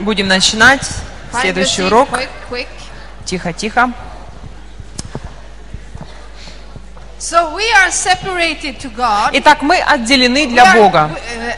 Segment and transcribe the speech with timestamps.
[0.00, 0.86] Будем начинать
[1.40, 2.08] следующий урок.
[2.10, 2.68] Quick, quick.
[3.24, 3.92] Тихо, тихо.
[7.18, 9.30] So we are separated to God.
[9.32, 11.10] Итак, мы отделены для Бога.
[11.10, 11.54] uh,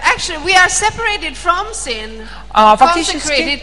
[2.53, 3.61] А, фактически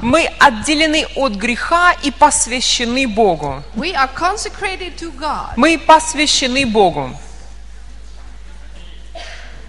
[0.00, 3.62] мы отделены от греха и посвящены Богу.
[5.56, 7.16] Мы посвящены Богу.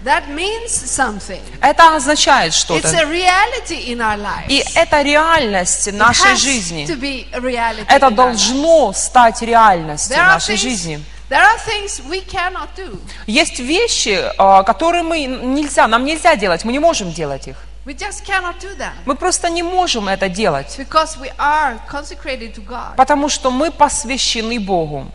[0.08, 1.42] That means something.
[1.60, 2.88] Это означает It's что-то.
[2.88, 4.48] a reality in our lives.
[4.48, 6.86] И это реальность нашей жизни.
[6.86, 11.04] to be a reality Это должно стать реальностью нашей жизни.
[11.28, 12.98] There are things we cannot do.
[13.26, 17.56] Есть вещи, а, которые мы нельзя, нам нельзя делать, мы не можем делать их.
[17.84, 22.54] We just cannot do them Мы просто не можем это делать, because we are consecrated
[22.54, 22.96] to God.
[22.96, 25.06] потому что мы посвящены Богу.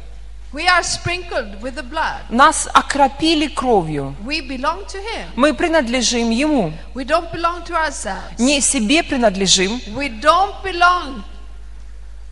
[0.54, 2.22] We are sprinkled with the blood.
[2.30, 4.16] Нас окропили кровью.
[4.24, 5.28] We belong to Him.
[5.36, 6.72] Мы принадлежим Ему.
[6.94, 8.38] We don't belong to ourselves.
[8.38, 9.82] Не себе принадлежим.
[9.96, 11.24] We don't belong.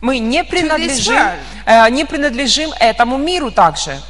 [0.00, 1.16] Мы не принадлежим,
[1.66, 4.00] э, не принадлежим этому миру также.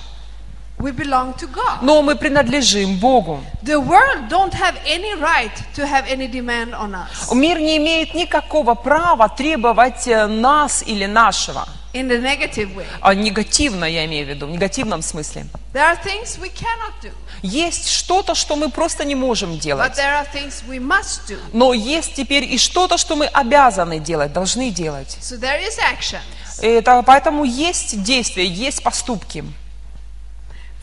[0.79, 1.79] We belong to God.
[1.81, 3.41] Но мы принадлежим Богу.
[3.63, 8.15] The world don't have any right to have any demand on us Мир не имеет
[8.15, 11.67] никакого права требовать э, нас или нашего.
[11.93, 12.87] In the negative way.
[13.01, 15.47] А негативно я имею в виду, в негативном смысле.
[15.73, 17.11] There are things we cannot do,
[17.43, 19.93] Есть что-то, что мы просто не можем but делать.
[19.97, 21.39] there are things we must do.
[21.53, 25.19] Но есть теперь и что-то, что мы обязаны делать, должны делать.
[25.21, 26.21] So there is action.
[26.61, 29.45] Это, поэтому есть действия, есть поступки.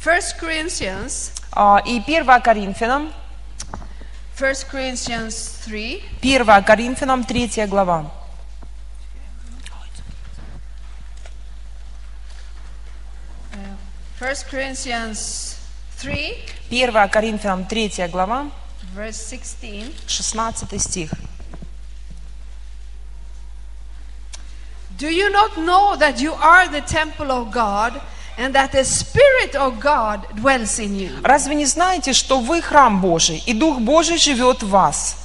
[0.04, 3.12] 1 Corinthians, А, И 1 Коринфянам,
[4.38, 8.12] 1 Corinthians 3, 1 Коринфянам, 3 глава.
[14.20, 15.56] 1 Corinthians
[15.96, 16.36] 3,
[16.70, 18.52] 1 Коринфянам, 3 глава,
[18.94, 19.94] verse 16.
[20.08, 21.12] 16 стих.
[24.98, 28.02] Do you not know that you are the temple of God
[28.38, 31.22] and that the Spirit of God dwells in you?
[31.24, 35.16] Разве не знаете, что вы храм Божий, и Дух Божий живет в вас?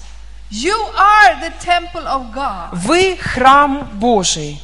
[0.53, 2.69] You are the temple of God.
[2.71, 4.61] Вы храм Божий.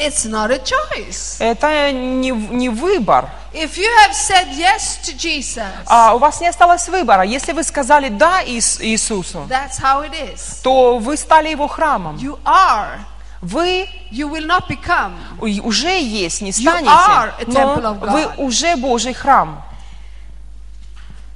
[0.00, 1.36] It's not a choice.
[1.40, 3.28] Это не, не выбор.
[3.52, 7.22] If you have said yes to Jesus, А у вас не осталось выбора.
[7.22, 10.62] Если вы сказали «да» Иис- Иисусу, that's how it is.
[10.62, 12.16] то вы стали Его храмом.
[12.16, 12.98] You are.
[13.42, 15.12] Вы You will not become.
[15.60, 18.10] уже есть, не are станете, но of God.
[18.12, 19.62] вы уже Божий храм.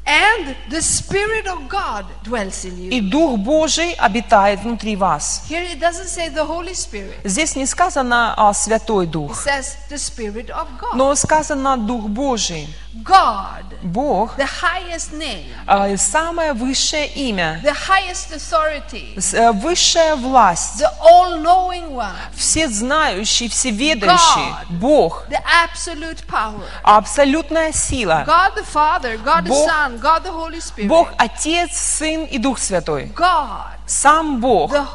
[0.07, 2.91] And the Spirit of God dwells in you.
[2.91, 5.45] И Дух Божий обитает внутри вас.
[5.49, 7.21] Here it doesn't say the Holy Spirit.
[7.25, 10.95] Здесь не сказано а, Святой It Дух, says the Spirit of God.
[10.95, 12.69] но сказано Дух Божий.
[13.03, 20.81] God, Бог the highest name, а, самое высшее имя, the highest authority, э, высшая власть,
[20.81, 24.67] the all-knowing one, всезнающий, всеведающий, God.
[24.81, 26.65] Бог, the absolute power.
[26.83, 28.25] абсолютная сила.
[28.27, 30.89] God the Father, God the Бог- Son, God the Holy Spirit.
[30.89, 33.13] Бог Отец, Сын и Дух Святой.
[33.15, 34.87] God, Сам Бог, the,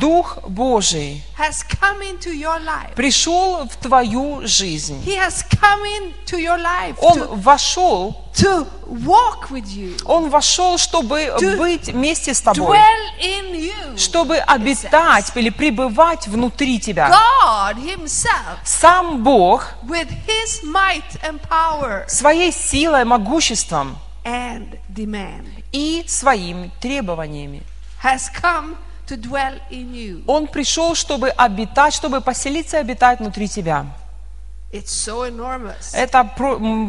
[0.00, 1.22] Дух Божий
[2.96, 5.04] пришел в твою жизнь.
[7.00, 13.20] Он вошел, to walk with you, Он вошел, чтобы To быть вместе с тобой, dwell
[13.20, 13.98] in you.
[13.98, 17.10] чтобы обитать или пребывать внутри тебя.
[17.10, 26.04] God Himself, Сам Бог with His might and power своей силой, могуществом and demand, и
[26.08, 27.62] своими требованиями.
[28.04, 28.76] Has come
[29.06, 30.22] to dwell in you.
[30.26, 33.86] Он пришел, чтобы обитать, чтобы поселиться и обитать внутри тебя.
[34.74, 35.94] It's so enormous.
[35.94, 36.24] Это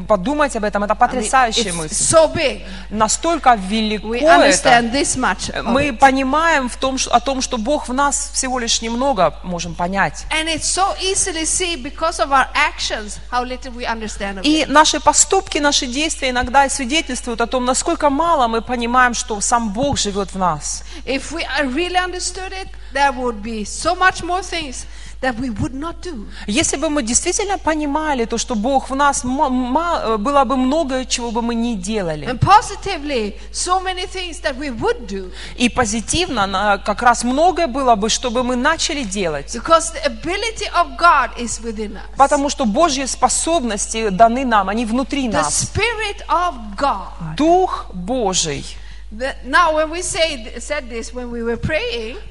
[0.07, 1.94] подумать об этом, это I mean, потрясающая it's мысль.
[1.94, 2.66] so big.
[2.90, 4.81] Настолько велико We это.
[4.91, 5.51] this much.
[5.62, 5.97] Мы it.
[6.00, 10.25] понимаем в том, о том, что Бог в нас всего лишь немного можем понять.
[10.31, 14.45] And it's so easily see because of our actions how little we understand of it.
[14.45, 19.69] И наши поступки, наши действия иногда свидетельствуют о том, насколько мало мы понимаем, что сам
[19.74, 20.83] Бог живет в нас.
[21.06, 24.88] If we uh, really understood it, there would be so much more things
[25.21, 26.25] that we would not do.
[26.47, 31.31] Если бы мы действительно понимали то, что Бог в нас, ма- было бы многое, чего
[31.31, 32.27] бы мы не делали.
[32.27, 35.31] And positively, so many things that we would do.
[35.57, 39.56] И позитивно как раз многое было бы, чтобы мы начали делать.
[39.56, 42.01] Because the ability of God is within us.
[42.18, 45.63] Потому что Божьи способности даны нам, они внутри The нас.
[45.73, 48.65] Spirit of God, Дух Божий,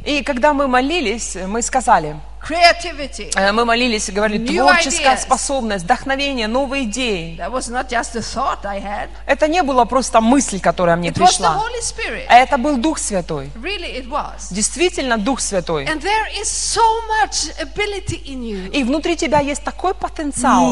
[0.05, 2.17] И когда мы молились, мы сказали,
[3.37, 5.23] э, мы молились и говорили, творческая ideas.
[5.23, 7.37] способность, вдохновение, новые идеи.
[9.27, 11.55] Это не была просто мысль, которая мне пришла.
[12.29, 13.51] А это был Дух Святой.
[14.51, 15.87] Действительно, Дух Святой.
[18.75, 20.71] И внутри тебя есть такой потенциал.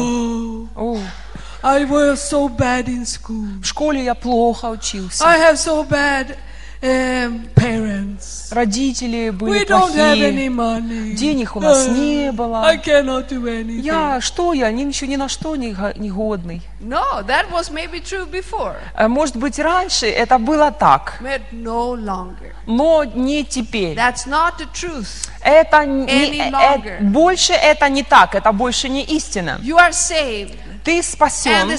[1.63, 3.47] I was so bad in school.
[3.61, 5.23] в школе я плохо учился.
[5.25, 6.35] I have so bad
[6.81, 8.51] um, parents.
[8.51, 10.49] Родители были We don't have any плохие.
[10.49, 11.13] money.
[11.15, 12.65] Денег у нас Uh, не было.
[12.65, 13.79] I cannot do anything.
[13.81, 16.61] Я, что я, ни, ничего, ни на что не, не годный.
[16.81, 21.95] No, that was maybe true before, Э, Может быть, раньше это было так, but no
[21.95, 22.51] longer.
[22.67, 23.95] но не теперь.
[23.97, 25.29] That's not the truth.
[25.41, 26.05] Это не-
[26.41, 29.59] э, э, больше это не так, это больше не истина.
[29.63, 31.69] You are saved, Ты спасен.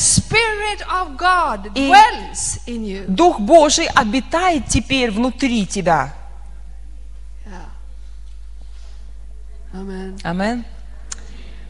[2.66, 3.04] И-.
[3.06, 6.14] Дух Божий обитает теперь внутри тебя.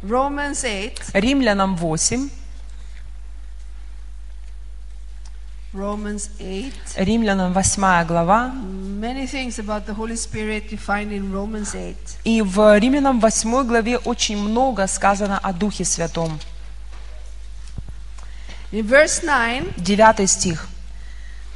[0.03, 0.95] 8.
[1.15, 2.31] Римлянам 8.
[5.73, 6.73] Romans 8.
[6.97, 8.53] Римлянам 8 глава.
[9.01, 11.97] Many things about the Holy Spirit you find in Romans 8.
[12.25, 16.39] И в Римлянам 8 главе очень много сказано о Духе Святом.
[18.75, 20.67] In verse 9, 9 стих.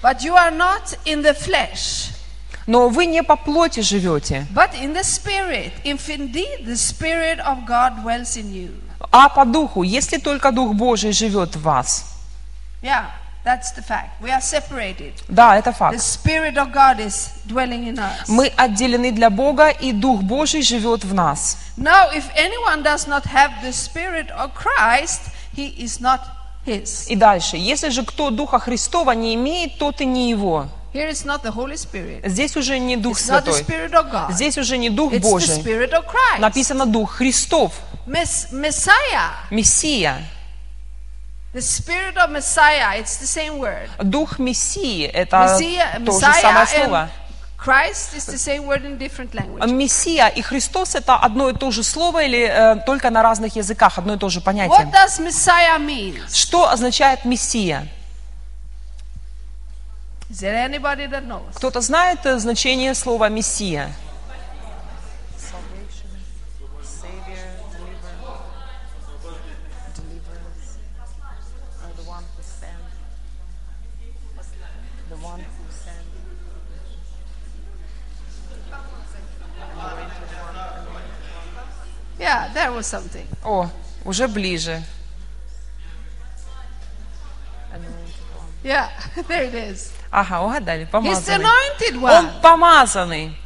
[0.01, 2.13] but you are not in the flesh,
[2.69, 7.67] Но вы не по плоти живете, but in the Spirit, if indeed the Spirit of
[7.67, 8.71] God dwells in you.
[9.11, 12.05] а по духу, если только Дух Божий живет в вас.
[12.83, 13.07] Yeah,
[13.45, 14.11] that's the fact.
[14.21, 15.15] We are separated.
[15.29, 15.99] Да, это The факт.
[16.01, 18.29] Spirit of God is dwelling in us.
[18.29, 21.57] Мы отделены для Бога, и Дух Божий живет в нас.
[21.77, 25.23] Now, if anyone does not have the Spirit of Christ,
[25.57, 26.21] he is not
[26.69, 27.07] his.
[27.09, 27.57] И дальше.
[27.57, 30.69] Если же кто Духа Христова не имеет, тот и не его.
[30.95, 32.27] Here it's not the Holy Spirit.
[32.29, 33.63] Здесь уже не Дух It's not the Святой.
[33.63, 34.33] Spirit of God.
[34.33, 35.59] Здесь уже не Дух It's the Божий.
[35.61, 36.39] Spirit of Christ.
[36.41, 37.73] Написано Дух Христов,
[38.07, 39.33] Mess- Messiah.
[39.51, 40.23] Мессия.
[41.55, 42.99] The Spirit of Messiah.
[43.01, 43.89] It's the same word.
[44.03, 47.11] Дух Мессии– это Messiah, то же самое слово.
[47.59, 49.35] Christ is the same word in different.
[49.67, 53.99] Мессия и Христос– это одно и то же слово или э, только на разных языках,
[53.99, 54.93] одно и то же What понятие?
[54.93, 56.21] does Messiah mean?
[56.33, 57.89] Что означает Мессия?
[60.31, 61.55] Is there anybody that knows?
[61.57, 63.91] Кто-то знает э, значение слова Мессия?
[82.29, 83.27] Yeah, there was something.
[83.43, 83.71] О,
[84.05, 84.83] уже ближе.
[88.63, 88.89] Yeah,
[89.29, 89.93] there it is.
[90.11, 91.45] Ага, угадали, He's the помазанный.
[91.45, 92.41] anointed Он one.
[92.43, 93.37] помазанный.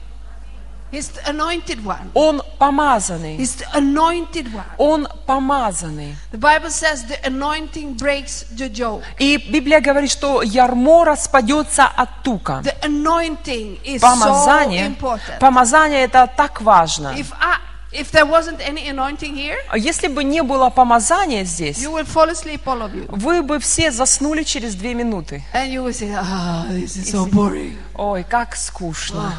[0.90, 2.10] He's the anointed one.
[2.14, 3.36] Он помазанный.
[3.38, 4.64] He's the anointed one.
[4.78, 6.16] Он помазанный.
[6.32, 9.02] The Bible says the anointing breaks the yoke.
[9.18, 12.62] И Библия говорит, что ярмо распадется от тука.
[12.64, 15.38] The anointing is so Помазание, important.
[15.38, 17.14] помазание это так важно.
[17.16, 17.58] If I,
[17.92, 22.06] if there wasn't any anointing here, А Если бы не было помазания здесь, you will
[22.06, 25.42] fall asleep, all of you, вы бы все заснули через две минуты.
[25.54, 29.34] and you will say, "Ah, this is so boring," Ой, как скучно.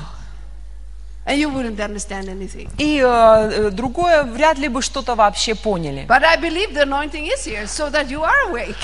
[1.26, 2.70] and you wouldn't understand anything.
[2.78, 6.06] И э, э, другое, вряд ли бы что-то вообще поняли.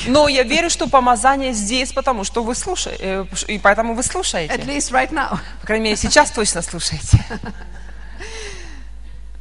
[0.07, 4.53] Но я верю, что помазание здесь, потому что вы слушаете, и поэтому вы At слушаете.
[4.55, 5.37] least right now.
[5.61, 7.19] По крайней мере, сейчас точно слушаете.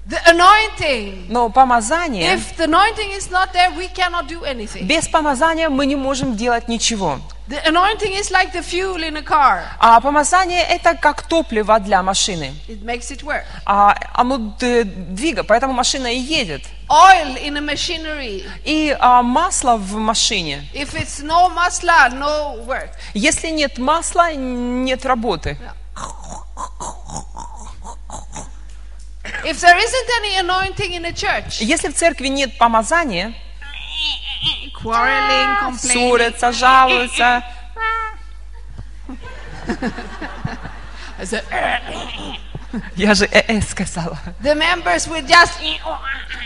[0.08, 1.26] The anointing.
[1.28, 4.86] Но помазание, If the anointing is not there, we cannot do anything.
[4.86, 7.18] без помазания мы не можем делать ничего.
[7.48, 9.62] The anointing is like the fuel in a car.
[9.78, 12.54] А помазание это как топливо для машины.
[12.68, 13.44] It makes it work.
[13.66, 16.62] А оно д- двигает, поэтому машина и едет.
[16.88, 18.44] Oil in a machinery.
[18.64, 20.66] И а, масло в машине.
[20.74, 22.90] If it's no masla, no work.
[23.12, 25.58] Если нет масла, нет работы.
[29.44, 33.34] If there isn't any anointing in a church, Если в церкви нет помазания,
[34.74, 37.44] quarreling, complaining, ссорятся, жалуются,
[41.18, 41.44] I said,
[42.96, 44.18] я же э-э сказала.
[44.42, 45.52] the members will just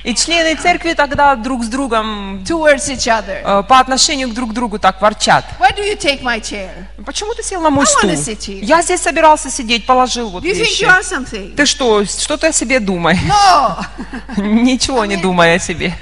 [0.04, 3.40] И члены церкви тогда друг с другом towards each other.
[3.44, 5.44] э, по отношению к друг другу так ворчат.
[5.60, 6.70] Why do you take my chair?
[7.04, 8.10] Почему ты сел на мой I стул?
[8.10, 8.64] sit here.
[8.64, 10.84] Я здесь собирался сидеть, положил вот you think вещи.
[10.84, 11.54] you are something?
[11.54, 13.18] Ты что, что ты о себе думаешь?
[13.28, 13.84] No,
[14.36, 15.92] Ничего не думай о себе.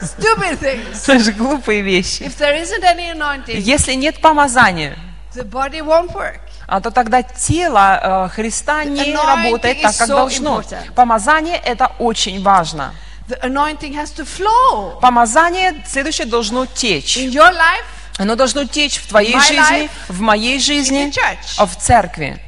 [0.00, 1.02] stupid things.
[1.04, 2.22] Это же глупые вещи.
[2.22, 4.96] If there isn't any anointing, Если нет помазания,
[5.34, 6.40] the body won't work.
[6.66, 10.60] А то тогда тело э, Христа не работает так, как so должно.
[10.60, 10.92] important.
[10.94, 12.94] Помазание это очень важно.
[13.28, 17.16] The anointing has to flow Помазание следующее должно течь.
[17.16, 17.84] in your life,
[18.18, 21.12] Оно должно течь в твоей жизни, life, в моей жизни,
[21.58, 22.40] в церкви.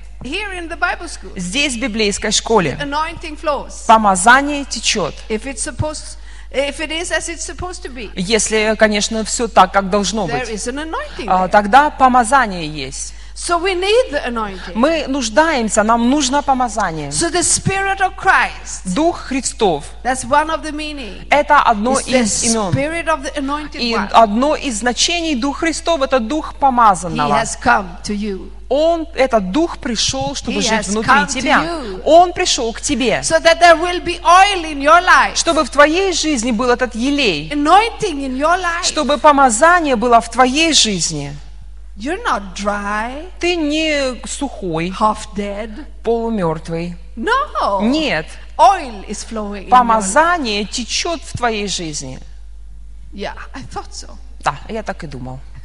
[1.36, 2.78] Здесь, в библейской школе,
[3.86, 5.14] помазание течет.
[8.14, 10.68] Если, конечно, все так, как должно быть.
[11.26, 11.48] А.
[11.48, 13.14] Тогда помазание есть.
[13.40, 14.74] So we need the anointing.
[14.74, 17.10] Мы нуждаемся, нам нужно помазание.
[17.10, 22.42] So the Spirit of Christ, Дух Христов that's one of the meaning.– это одно из
[22.42, 22.72] имен.
[22.72, 24.08] Spirit of the anointed И one.
[24.12, 27.32] одно из значений Дух Христов– это Дух He помазанного.
[27.32, 28.50] has come to you.
[28.68, 31.80] Он, этот Дух пришел, чтобы He жить внутри тебя.
[32.04, 35.70] Он пришел к тебе, So that there will be oil in your life, чтобы в
[35.70, 38.82] твоей жизни был этот елей, anointing in your life.
[38.82, 41.32] чтобы помазание было в твоей жизни.
[41.98, 45.84] You're not dry, Ты не сухой, half dead.
[46.04, 46.96] полумертвый.
[47.16, 47.82] No.
[47.82, 48.26] Нет,
[48.56, 49.68] Oil is flowing.
[49.68, 52.20] Помазание течет в твоей жизни.
[53.12, 54.10] Yeah, I thought so.
[54.44, 55.40] Да, я так и думал.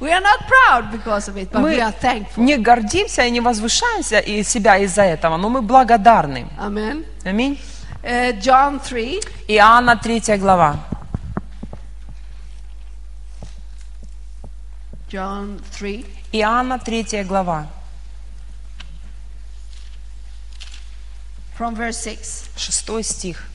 [0.00, 2.42] We are not proud because of it, but we Мы are thankful.
[2.42, 6.46] не гордимся и не возвышаемся из себя из-за этого, но мы благодарны.
[6.58, 7.04] Amen.
[7.24, 7.60] Аминь.
[8.02, 10.76] Uh, John 3, Иоанна 3 глава.
[15.14, 17.68] John 3, Иоанна 3 глава,
[21.56, 22.50] from verse 6.
[22.56, 23.48] 6 стих.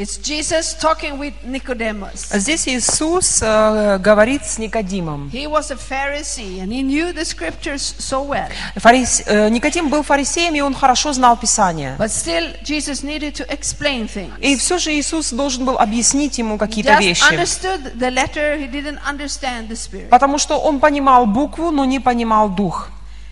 [0.00, 2.30] It's Jesus talking with Nicodemus.
[2.32, 5.28] Здесь Иисус э, говорит с Никодимом.
[5.30, 8.48] He was a Pharisee and he knew the scriptures so well.
[8.76, 11.96] Фарис- э, Никодим был фарисеем, и он хорошо знал Писание.
[11.98, 14.32] But still, Jesus needed to explain things.
[14.40, 17.22] И все же Иисус должен был объяснить ему какие-то вещи.
[17.30, 20.08] understood the letter, he didn't understand the spirit.
[20.08, 22.88] Потому что он понимал букву, но не понимал дух.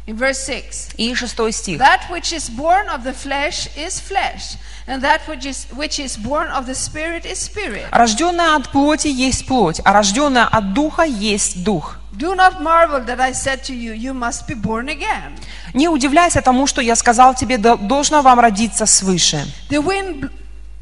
[0.07, 1.79] In verse 6, И шестой стих.
[1.79, 6.17] that which is born of the flesh is flesh, and that which is, which is
[6.17, 7.85] born of the spirit is spirit.
[7.91, 11.99] Рожденная от плоти есть плоть, а рожденная от духа есть дух.
[12.11, 15.39] Do not marvel that I said to you, you must be born again.
[15.73, 19.45] Не удивляйся тому, что я сказал тебе, «Да- должно вам родиться свыше.
[19.69, 20.29] The wind,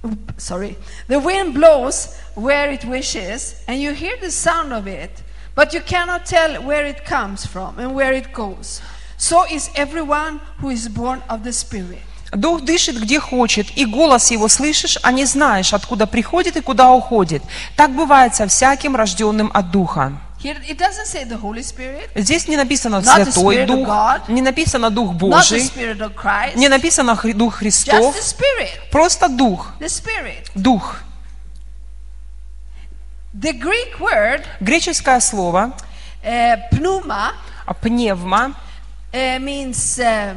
[0.01, 0.75] bl- sorry,
[1.07, 5.11] the wind blows where it wishes, and you hear the sound of it,
[5.55, 8.81] but you cannot tell where it comes from and where it goes.
[9.18, 12.00] So is everyone who is born of the Spirit.
[12.32, 16.92] Дух дышит где хочет, и голос его слышишь, а не знаешь, откуда приходит и куда
[16.92, 17.42] уходит.
[17.76, 20.12] Так бывает со всяким рожденным от духа.
[22.14, 25.70] Здесь не написано Not the Святой Spirit of Дух, не написано Дух Божий,
[26.54, 28.90] не написано Дух Христов, the Spirit.
[28.90, 29.72] просто Дух.
[30.54, 30.96] Дух.
[34.60, 35.72] Греческое слово
[36.24, 38.54] а, пневма
[39.40, 40.34] means uh,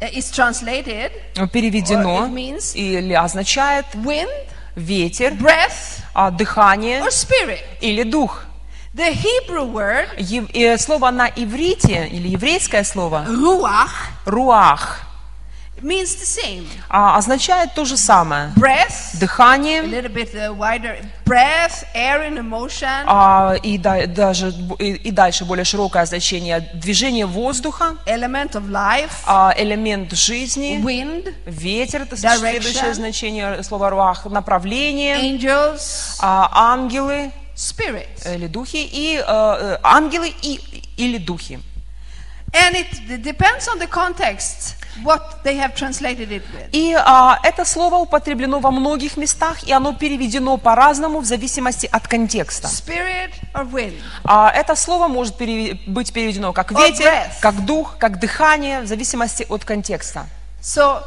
[0.00, 1.10] uh, is translated
[1.52, 4.30] переведено Or it means- или означает wind,
[4.74, 7.62] ветер, breath, а, дыхание or spirit.
[7.80, 8.42] или дух.
[8.94, 10.08] The Hebrew word
[10.54, 13.90] э, Слово на иврите или еврейское слово ruach
[14.24, 15.02] руах
[15.82, 16.66] means the same.
[16.88, 18.52] а, означает то же самое.
[18.56, 20.96] Breath, a Дыхание little bit uh, wider.
[21.24, 26.60] Breath, air in emotion, а, и, да- даже, и, и дальше более широкое значение.
[26.74, 32.38] Движение воздуха, element of life, а, элемент жизни, wind, ветер, это Direction.
[32.38, 37.32] следующее значение слова руах, направление, angels, а, ангелы.
[37.56, 38.06] Spirit.
[38.34, 38.76] или духи.
[38.92, 40.60] И э, э, ангелы и
[40.98, 41.58] или духи.
[42.52, 44.74] And it depends on the context
[45.04, 46.68] what they have translated it with.
[46.72, 52.06] И а, это слово употреблено во многих местах, и оно переведено по-разному в зависимости от
[52.08, 52.68] контекста.
[52.68, 54.00] Spirit or wind.
[54.24, 59.46] А, это слово может пере- быть переведено как ветер, как дух, как дыхание, в зависимости
[59.48, 60.26] от контекста.
[60.62, 61.02] So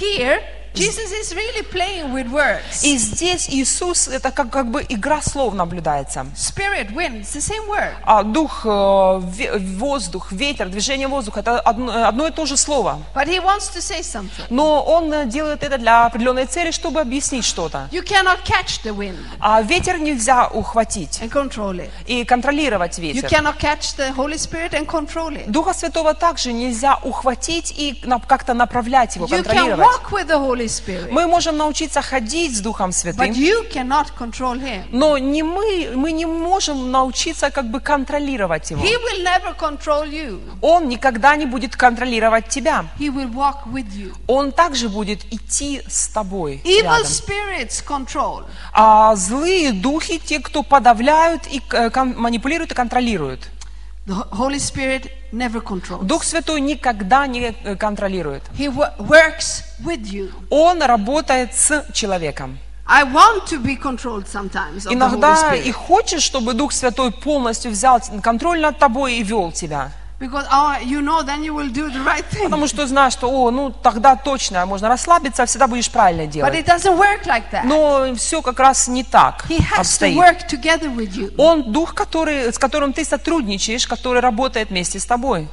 [0.00, 0.40] here,
[0.74, 2.82] Jesus is really playing with words.
[2.82, 6.26] И здесь Иисус, это как, как бы игра слов наблюдается.
[6.34, 7.92] Spirit, wind, it's the same word.
[8.02, 12.98] А дух, э, воздух, ветер, движение воздуха, это одно, одно и то же слово.
[13.14, 14.46] But he wants to say something.
[14.50, 17.88] Но он э, делает это для определенной цели, чтобы объяснить что-то.
[17.92, 21.90] You cannot catch the wind А ветер нельзя ухватить and control it.
[22.06, 23.28] и контролировать You ветер.
[23.28, 25.48] cannot catch the Holy Spirit and control it.
[25.50, 29.86] Духа Святого также нельзя ухватить и как-то направлять его, You can контролировать.
[29.86, 31.10] walk with the Holy Spirit.
[31.10, 34.84] Мы можем научиться ходить с Духом But Святым, you cannot control him.
[34.90, 38.82] но не мы, мы не можем научиться как бы контролировать его.
[38.82, 40.40] He will never control you.
[40.60, 42.86] Он никогда не будет контролировать тебя.
[42.98, 44.12] He will walk with you.
[44.26, 47.02] Он также будет идти с тобой Evil рядом.
[47.02, 48.44] spirits control.
[48.72, 53.40] А злые духи, те, кто подавляют и э, манипулируют и контролируют.
[56.02, 58.42] Дух Святой никогда не э, контролирует.
[58.58, 60.30] He wo- works with you.
[60.50, 62.58] Он работает с человеком.
[62.86, 68.60] I want to be controlled sometimes Иногда и хочешь, чтобы Дух Святой полностью взял контроль
[68.60, 69.90] над тобой и вел тебя.
[70.20, 72.44] Because oh, you know, then you will do the right thing.
[72.44, 76.54] Потому что знаешь, что, о, ну тогда точно можно расслабиться, всегда будешь правильно But делать.
[76.54, 77.64] it doesn't work like that.
[77.64, 80.16] Но все как раз не так He has to обстоит.
[80.16, 81.34] work together with you.
[81.36, 85.48] Он дух, который, с которым ты сотрудничаешь, который работает вместе с тобой.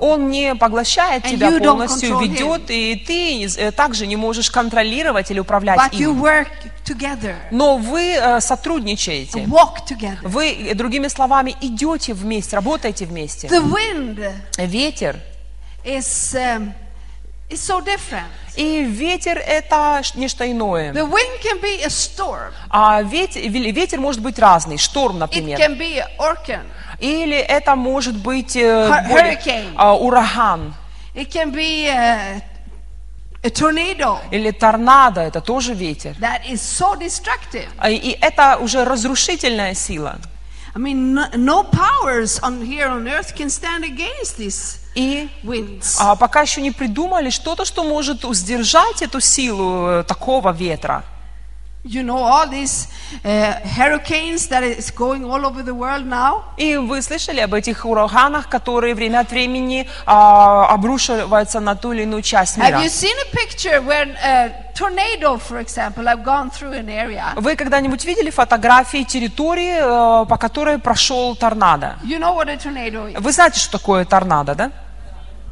[0.00, 5.40] Он не поглощает And тебя полностью, ведет, и ты э, также не можешь контролировать или
[5.40, 6.20] управлять But им.
[7.50, 9.46] Но вы э, сотрудничаете.
[10.22, 13.48] Вы, э, другими словами, идете вместе, работаете вместе.
[14.58, 15.16] Ветер.
[15.84, 16.74] is um,
[17.48, 18.28] is so different.
[18.56, 20.92] И ветер это нечто иное.
[20.92, 22.52] The wind can be a storm.
[22.70, 25.58] А ветер, ветер может быть разный, шторм, It например.
[25.58, 26.62] can be orkan.
[26.98, 29.38] Или это может быть э, более,
[29.76, 30.74] а, ураган.
[31.14, 32.42] It can be a,
[33.42, 36.16] a tornado Или торнадо, это тоже ветер.
[36.20, 37.68] that is so destructive.
[37.78, 40.18] А, И это уже разрушительная сила.
[40.74, 45.28] I mean, no, no powers on here on earth can stand against these И
[46.00, 51.04] а, пока еще не придумали что-то, что может сдержать эту силу э, такого ветра.
[51.84, 52.88] You know all these
[53.24, 56.42] uh, hurricanes that is going all over the world now.
[56.56, 62.02] И вы слышали об этих ураганах, которые время от времени а, обрушиваются на ту или
[62.02, 62.80] иную часть Have мира.
[62.80, 67.32] you seen a picture when a tornado, for example, have gone through an area?
[67.36, 71.96] Вы когда-нибудь видели фотографии территории, э, по которой прошел торнадо?
[72.02, 73.20] You know what a tornado is?
[73.20, 74.72] Вы знаете, что такое торнадо, да?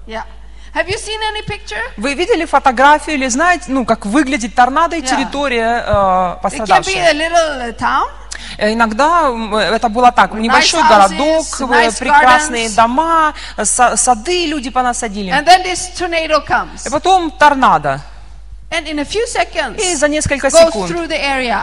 [0.09, 0.25] Yeah.
[0.77, 1.81] Have you seen any picture?
[1.97, 5.07] Вы видели фотографию или знаете, ну, как выглядит торнадо и Yeah.
[5.09, 7.13] территория э, пострадавшая?
[7.79, 8.05] town.
[8.59, 12.75] Э, Иногда м, это было так, небольшой houses, городок, э, nice прекрасные gardens.
[12.77, 15.33] дома, са- сады люди понасадили.
[15.33, 16.87] And then this tornado comes.
[16.87, 18.01] И потом торнадо.
[18.71, 20.93] And in a few seconds, И за несколько секунд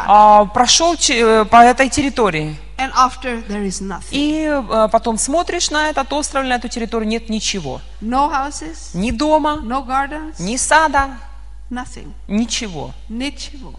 [0.08, 2.56] а, прошел э, по этой территории.
[2.78, 4.12] And after, there is nothing.
[4.12, 7.82] И э, потом смотришь на этот остров, на эту территорию, нет ничего.
[8.02, 11.18] No houses, Ни дома, no gardens, ни сада,
[11.70, 12.12] nothing.
[12.28, 12.92] ничего.
[13.10, 13.74] Ничего.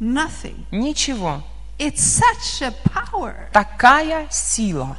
[0.00, 0.64] Nothing.
[0.70, 1.42] Ничего.
[1.78, 3.48] It's such a power.
[3.52, 4.96] Такая сила.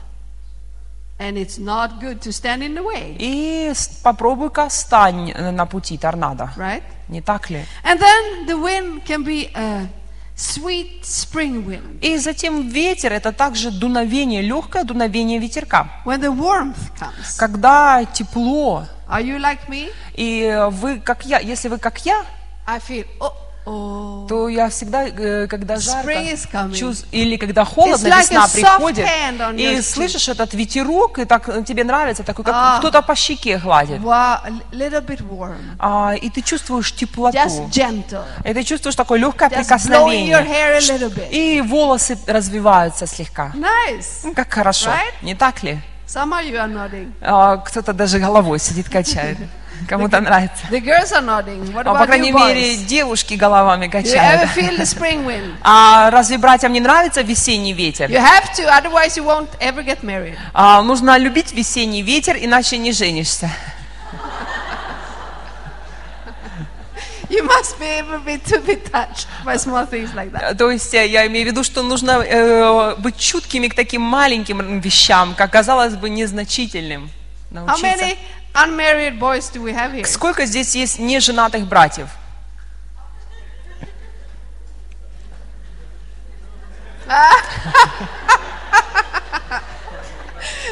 [1.19, 3.73] And it's not good to stand in the way, И
[4.03, 6.49] попробуй-ка стань на пути торнадо.
[6.55, 6.81] right?
[7.09, 7.65] Не так ли?
[7.83, 9.87] And then the wind can be a
[10.39, 11.99] sweet spring wind.
[12.01, 15.89] И затем ветер– это также дуновение, легкое дуновение ветерка.
[16.05, 17.37] When the warmth comes.
[17.37, 19.91] Когда тепло, Are you like me?
[20.15, 22.25] и вы как я, если вы как я,
[22.65, 23.33] I feel, oh,
[23.65, 24.27] oh.
[24.27, 26.71] то я всегда, э, когда жарко, Spring is coming.
[26.71, 29.07] чувс- или когда холодно, It's like весна soft приходит,
[29.57, 32.77] и слышишь этот ветерок, и так э, тебе нравится, такой, как А.
[32.79, 33.99] кто-то по щеке гладит.
[33.99, 34.61] Wow.
[35.79, 37.37] А, и ты чувствуешь теплоту.
[38.45, 40.37] И ты чувствуешь такое легкое Just прикосновение.
[41.31, 43.51] И волосы развиваются слегка.
[43.55, 44.21] Nice.
[44.23, 45.13] Ну, Как хорошо, Right?
[45.23, 45.79] не так ли?
[47.21, 49.37] А, кто-то даже головой сидит, качает.
[49.87, 50.65] Кому-то нравится.
[50.69, 51.73] The girls are nodding.
[51.73, 54.49] What А, по about крайней мере, девушки головами Do you ever качают.
[54.55, 55.53] feel the spring wind?
[55.63, 58.09] А разве братьям не нравится весенний ветер?
[58.09, 60.37] You have to, otherwise you won't ever get married.
[60.53, 63.49] А, нужно любить весенний ветер, иначе не женишься.
[67.29, 70.55] You must be able be- to be touched by small things like that.
[70.57, 74.79] То есть э, я имею в виду, что нужно э, быть чуткими к таким маленьким
[74.79, 77.11] вещам, как казалось бы незначительным.
[77.51, 77.85] How Научиться.
[77.85, 78.17] many
[78.53, 80.05] unmarried boys do we have here?
[80.05, 82.09] Сколько здесь есть неженатых братьев?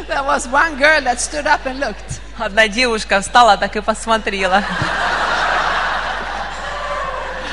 [0.08, 2.22] There was one girl that stood up and looked.
[2.38, 4.64] Одна девушка встала, так и посмотрела.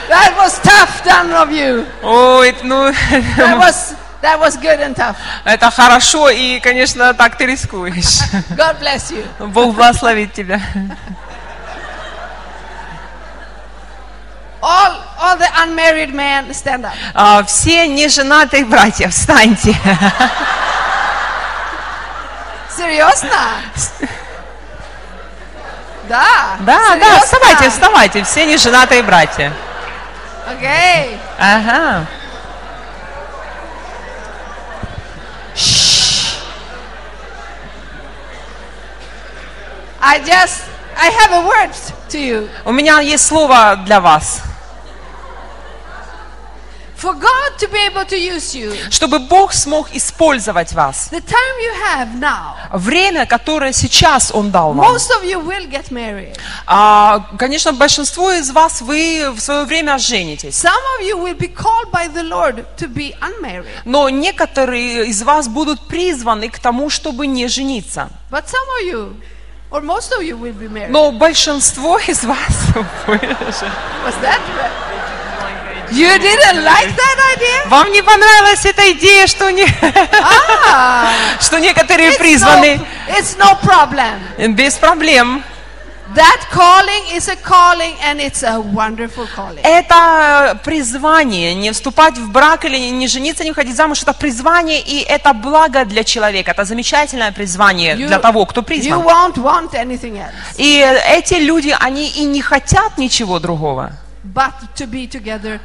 [0.09, 1.87] That was tough done of you.
[2.03, 5.17] Ой, ну, That was that was good and tough.
[5.45, 8.21] это хорошо, и, конечно, так ты рискуешь.
[8.57, 9.25] God bless you.
[9.49, 10.61] Бог благословит тебя.
[14.63, 16.93] All all the unmarried men stand up.
[17.13, 19.77] А, все неженатые братья, встаньте.
[22.75, 23.29] Серьезно?
[26.09, 26.57] Да.
[26.61, 27.21] Да, да, Серьезно?
[27.21, 29.53] вставайте, вставайте, все неженатые братья.
[30.51, 31.19] Okay.
[31.39, 32.07] Ага.
[40.07, 40.64] I just,
[40.97, 41.73] I have a word
[42.11, 42.49] to you.
[42.67, 44.43] У меня есть слово для вас.
[46.97, 51.09] For God to be able to use you, Чтобы Бог смог использовать вас.
[51.11, 54.87] the time you have now, Время, которое сейчас Он дал вам.
[54.95, 56.37] most of you will get married.
[56.67, 60.62] А, конечно, большинство из вас, вы в свое время женитесь.
[63.85, 68.11] Но некоторые из вас будут призваны к тому, чтобы не жениться.
[68.31, 69.14] But some of you,
[69.75, 70.91] or most of you, will be married.
[70.91, 72.39] Но большинство из вас
[73.07, 74.85] Was that right?
[75.91, 77.69] You didn't like that idea?
[77.69, 81.09] Вам не понравилась эта идея, что, не, Ah,
[81.41, 84.55] что некоторые it's призваны no, it's no problem.
[84.55, 85.43] без проблем.
[86.14, 89.61] That calling is a calling and it's a wonderful calling.
[89.64, 95.00] Это призвание, не вступать в брак или не жениться, не выходить замуж, это призвание, и
[95.00, 99.03] это благо для человека, это замечательное призвание You, для того, кто you призван.
[99.03, 103.90] won't want anything else И эти люди, они и не хотят ничего другого,
[104.22, 105.59] but to be together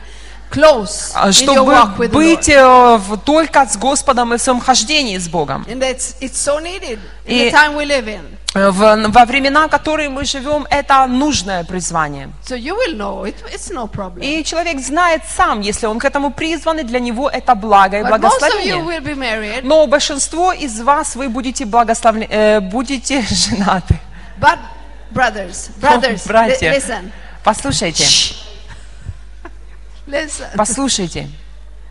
[0.51, 1.75] close а, чтобы
[2.09, 5.65] быть э, только с Господом и в своем хождении с Богом.
[7.25, 7.51] И-.
[8.55, 12.29] Э, в- во времена, в которые мы живем, это нужное призвание.
[12.47, 14.21] So you will know it, it's no problem.
[14.23, 18.01] И человек знает сам, если он к этому призван, и для него это благо и
[18.01, 18.83] But most of you благословение.
[18.83, 23.99] will be married, Но большинство из вас, вы будете, благословлены, э, будете женаты.
[24.41, 24.57] but
[25.13, 26.73] brothers, brothers, li- братья.
[26.73, 27.11] listen,
[27.43, 28.03] Послушайте,
[30.09, 30.47] listen.
[30.55, 31.29] послушайте.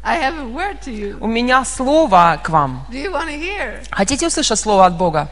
[0.03, 1.19] I have a word to you.
[1.21, 2.87] У меня слово к вам.
[2.91, 3.83] Do you want to hear?
[3.91, 5.29] Хотите услышать слово от Бога?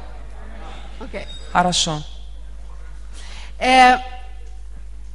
[1.00, 1.26] Okay.
[1.52, 2.02] Хорошо.
[3.58, 3.98] Uh,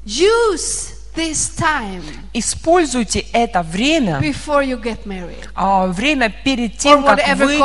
[0.05, 2.01] use this time
[2.33, 5.45] Используйте это время, before you get married.
[5.55, 7.59] а, время перед тем, как вы,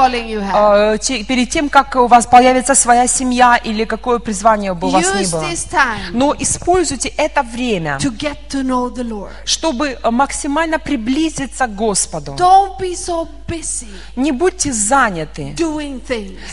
[0.53, 4.91] а, те- перед тем, как у вас появится своя семья или какое призвание бы у
[4.91, 5.43] вас ни Use было.
[5.43, 9.31] this time Но используйте это время, to get to know the Lord.
[9.45, 12.33] чтобы максимально приблизиться к Господу.
[12.37, 13.29] Don't be so
[14.17, 15.53] Не будьте заняты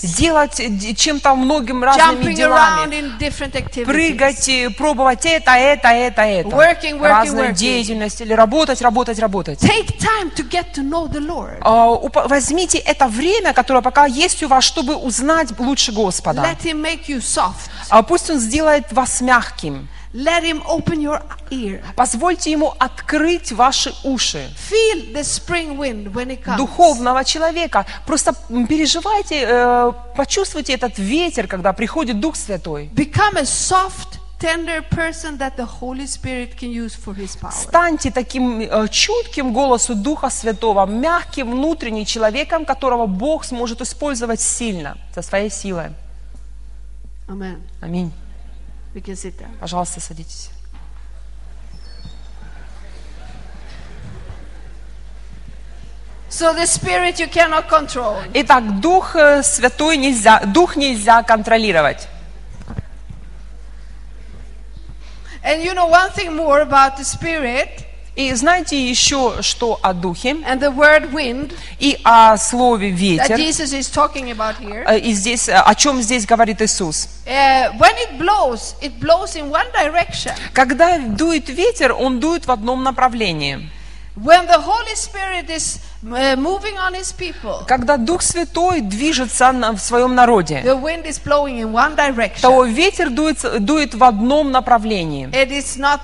[0.04, 7.50] делать э, чем-то многим разными делами, прыгать, пробовать это, это, это, это, Working, working, разную
[7.50, 7.56] working.
[7.56, 9.62] деятельность или работать, работать, работать.
[9.64, 11.60] Take time to get to know the Lord.
[11.62, 16.42] Упо- Возьмите это время, которое пока есть у вас, чтобы узнать лучше Господа.
[16.42, 17.70] Let Him make you soft.
[17.90, 19.88] А Пусть Он сделает вас мягким.
[20.14, 21.82] Let Him open your ear.
[21.96, 24.48] Позвольте Ему открыть ваши уши.
[24.70, 26.58] Feel the spring wind when it comes.
[26.58, 27.86] духовного человека.
[28.06, 28.34] Просто
[28.70, 32.92] переживайте, э, почувствуйте этот ветер, когда приходит Дух Святой.
[32.94, 34.20] Become a soft.
[37.52, 44.98] Станьте таким э, чутким голосу Духа Святого, мягким внутренним человеком, которого Бог сможет использовать сильно,
[45.16, 45.92] со своей силой.
[47.82, 48.12] Аминь.
[48.95, 49.51] We can sit down.
[49.61, 50.51] Пожалуйста, садитесь.
[56.31, 58.17] So the Spirit you cannot control.
[58.35, 62.07] Итак, Дух э, Святой нельзя, Дух нельзя контролировать.
[65.43, 67.82] And you know one thing more about the Spirit
[68.16, 73.38] И знаете еще что о Духе and the word wind и о слове that ветер.
[73.38, 74.84] Jesus is talking about here.
[74.88, 77.10] Э, И здесь, э, о чем здесь говорит Иисус?
[79.74, 80.34] Direction.
[80.54, 83.70] Когда дует ветер, он дует в одном направлении.
[84.16, 90.14] When the Holy Spirit is moving on His people, Когда Дух Святой движется в своем
[90.14, 92.42] народе, the wind is blowing in one direction.
[92.44, 95.30] то ветер дует, дует в одном направлении.
[95.30, 96.00] It is not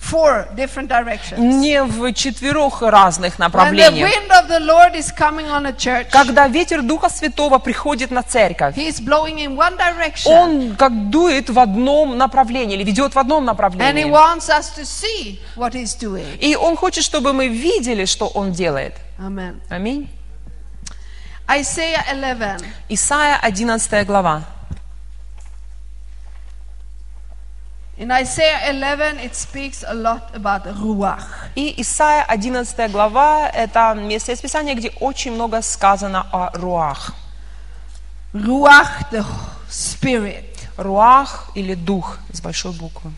[0.00, 1.38] four different directions.
[1.38, 4.08] Не в четырех разных When the направлениях.
[4.08, 8.22] wind of the Lord is coming on a church, Когда ветер Духа Святого приходит на
[8.22, 10.30] церковь, He is blowing in one direction.
[10.30, 14.04] он как дует в одном направлении или ведет в одном And He направлении.
[14.04, 16.38] wants us to see what He's doing.
[16.40, 18.94] И он хочет, чтобы мы видели, что он делает.
[19.18, 20.08] Аминь.
[21.46, 22.62] 11.
[22.88, 24.42] Исайя 11 глава.
[27.97, 31.23] In Isaiah 11, it speaks a lot about Ruach.
[31.55, 37.13] И Исайя 11 глава – это место из Писания, где очень много сказано о руах.
[38.33, 39.23] Ruach, the
[39.69, 40.67] Spirit.
[40.75, 43.11] Руах или дух с большой буквы.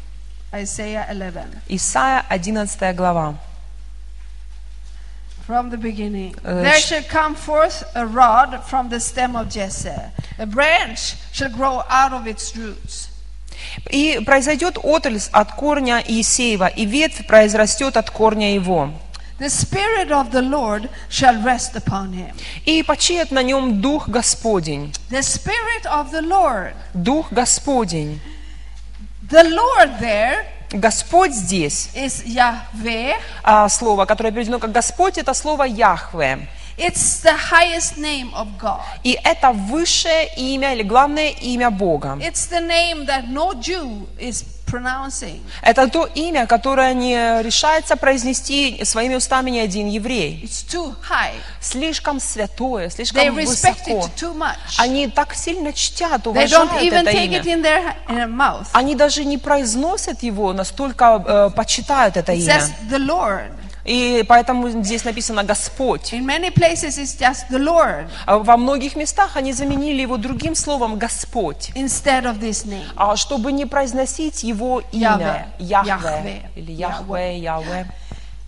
[0.52, 1.46] Isaiah 11.
[1.70, 3.36] Исайя 11 глава.
[5.48, 6.36] From the beginning.
[6.44, 10.12] Uh, there sh- shall come forth a rod from the stem of Jesse.
[10.38, 13.09] A branch shall grow out of its roots.
[13.91, 18.91] И произойдет отрасль от корня Иисеева, и ветвь произрастет от корня его.
[19.39, 22.35] The Spirit of the Lord shall rest upon him.
[22.67, 24.93] И почиет на нем Дух Господень.
[25.11, 26.75] The Spirit of the Lord.
[26.93, 28.21] Дух Господень.
[29.31, 33.17] The Lord there Господь здесь, is Yahweh.
[33.43, 36.47] а, слово, которое переведено как Господь, это слово Яхве.
[36.81, 38.81] It's the highest name of God.
[39.05, 42.19] И это высшее имя или главное имя Бога.
[42.21, 45.41] It's the name that no Jew is pronouncing.
[45.63, 50.41] Это то имя, которое не решается произнести своими устами ни один еврей.
[50.45, 51.35] It's too high.
[51.61, 54.07] Слишком святое, They слишком respect высоко.
[54.07, 54.57] it too much.
[54.79, 57.39] Они так сильно чтят, They don't уважают even это take имя.
[57.41, 58.67] it in their, in their mouth.
[58.73, 62.55] Они даже не произносят его, настолько э, почитают это It имя.
[62.61, 63.51] says the Lord.
[63.91, 66.13] И поэтому здесь написано Господь.
[66.13, 70.55] In many places, it's just the Lord А Во многих местах они заменили его другим
[70.55, 72.85] словом Господь, instead of this name.
[72.97, 75.47] а чтобы не произносить его имя Яхве.
[75.59, 76.51] Яхве Яхве.
[76.55, 77.87] или Яхве, Яхве.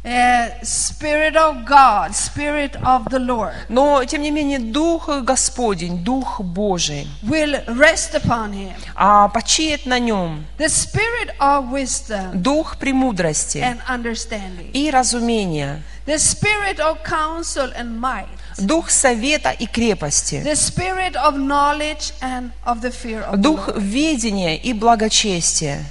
[0.04, 6.40] Uh, Spirit of God, Spirit of the Lord Но тем не менее Дух Господень, Дух
[6.40, 8.72] Божий, will rest upon him.
[8.96, 14.72] а почиет на нем The Spirit of wisdom Дух премудрости and understanding.
[14.72, 18.26] и разумения, The Spirit of counsel and might.
[18.58, 23.68] Дух совета и крепости, The Spirit of knowledge and of the fear of the Дух
[23.76, 25.84] ведения и благочестия,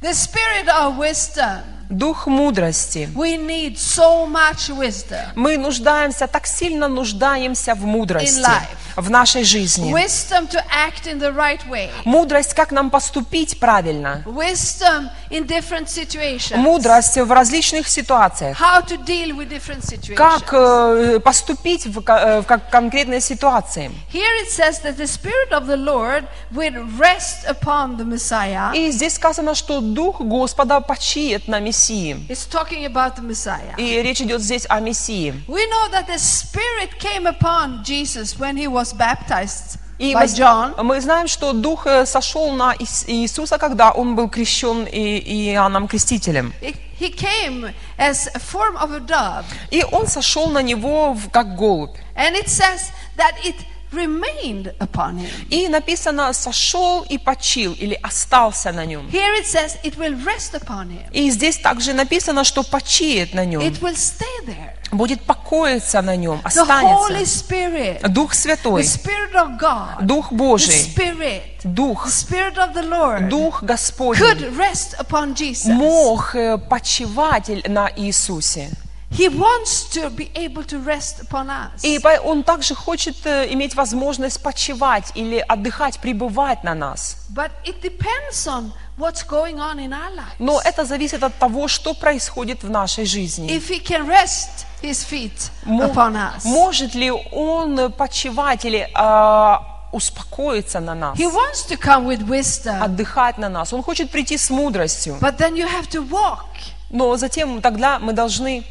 [0.00, 1.60] The Spirit of wisdom.
[1.92, 3.06] Дух мудрости.
[3.14, 5.20] We need so much wisdom.
[5.34, 8.76] Мы нуждаемся, так сильно нуждаемся в мудрости In life.
[8.96, 9.92] в нашей жизни.
[9.92, 11.90] Wisdom to act in the right way.
[12.06, 14.22] Мудрость, как нам поступить правильно.
[14.24, 16.56] Wisdom in different situations.
[16.56, 18.58] Мудрость в различных ситуациях.
[18.58, 20.14] How to deal with different situations.
[20.14, 23.90] Как э, поступить в, э, в как- конкретной ситуации.
[24.10, 26.24] Here it says that the Spirit of the Lord
[26.54, 28.74] will rest upon the Messiah.
[28.74, 31.81] И здесь сказано, что Дух Господа почиет на Мессии.
[32.28, 33.74] It's talking about the Messiah.
[33.76, 35.34] И речь идет здесь о Мессии.
[35.48, 40.36] We know that the Spirit came upon Jesus when he was baptized И by мы,
[40.36, 40.74] John.
[40.84, 45.86] мы знаем, что Дух э, сошел на Ис- Иисуса, когда Он был крещен и- Иоанном
[45.88, 46.52] Крестителем.
[46.60, 49.44] He came as a form of a dove.
[49.70, 51.96] И Он сошел на Него как голубь.
[52.16, 53.54] And it says that it
[53.92, 55.30] remained upon him.
[55.50, 59.06] И написано «сошел и почил» или «остался на нем».
[59.08, 61.10] Here it says it will rest upon him.
[61.12, 64.72] И здесь также написано, что почиет на нем, It will stay there.
[64.90, 67.44] будет покоиться на нем, The Holy останется.
[67.46, 72.74] Spirit, Дух the Святой, Spirit of God, Дух the Божий, Spirit, Дух, the Spirit of
[72.74, 75.68] the Lord Дух Господень could rest upon Jesus.
[75.72, 78.70] мог э, почивать на Иисусе.
[79.12, 81.82] He wants to be able to rest upon us.
[81.82, 87.18] И Он также хочет э, иметь возможность почивать или отдыхать, пребывать на нас.
[87.34, 90.34] But it depends on what's going on in our lives.
[90.38, 93.50] Но это зависит от того, что происходит в нашей жизни.
[93.50, 96.44] If he can rest his feet upon us.
[96.44, 102.82] Может ли Он почивать или а, успокоиться на нас, He wants to come with wisdom.
[102.82, 103.72] отдыхать на нас?
[103.74, 105.18] Он хочет прийти с мудростью.
[105.20, 106.46] But then you have to walk
[106.92, 108.62] Но затем тогда мы должны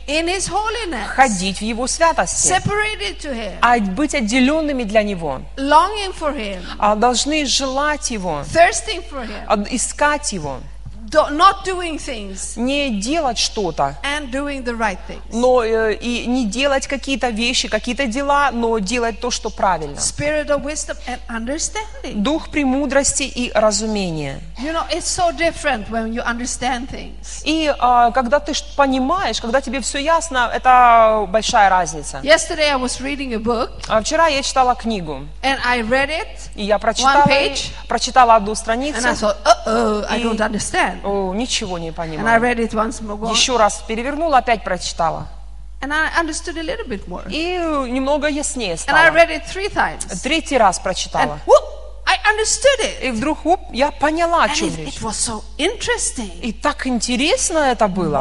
[1.08, 2.54] ходить в Его святости,
[3.62, 5.42] а быть отделенными для Него,
[6.78, 8.44] а должны желать Его,
[9.72, 10.60] искать Его,
[11.12, 15.22] not doing things не делать что-то, and doing the right things.
[15.32, 19.98] но э, и не делать какие-то вещи, какие-то дела, но делать то, что правильно.
[19.98, 22.14] Spirit of wisdom and understanding.
[22.16, 24.40] Дух премудрости и разумения.
[24.60, 27.42] You know, it's so different when you understand things.
[27.44, 32.20] И а, когда ты понимаешь, когда тебе все ясно, это большая разница.
[32.24, 36.28] Yesterday I was reading a book А вчера я читала книгу, and I read it
[36.56, 37.72] и я прочитала, page.
[37.88, 41.01] прочитала одну and I страницу, thought, uh-oh, I И- don't understand.
[41.04, 45.28] О, ничего не And I read it once more Еще раз перевернула, опять прочитала.
[45.82, 47.24] and I understood a little bit more.
[47.30, 49.16] И э, немного яснее And I стало.
[49.16, 50.22] read it three times.
[50.22, 51.40] Третий раз And прочитала.
[51.46, 51.71] whoop, understood it.
[53.02, 54.98] И вдруг, оп, я поняла, о And чем it, речь.
[54.98, 56.32] it was so interesting.
[56.42, 58.18] И так интересно это было.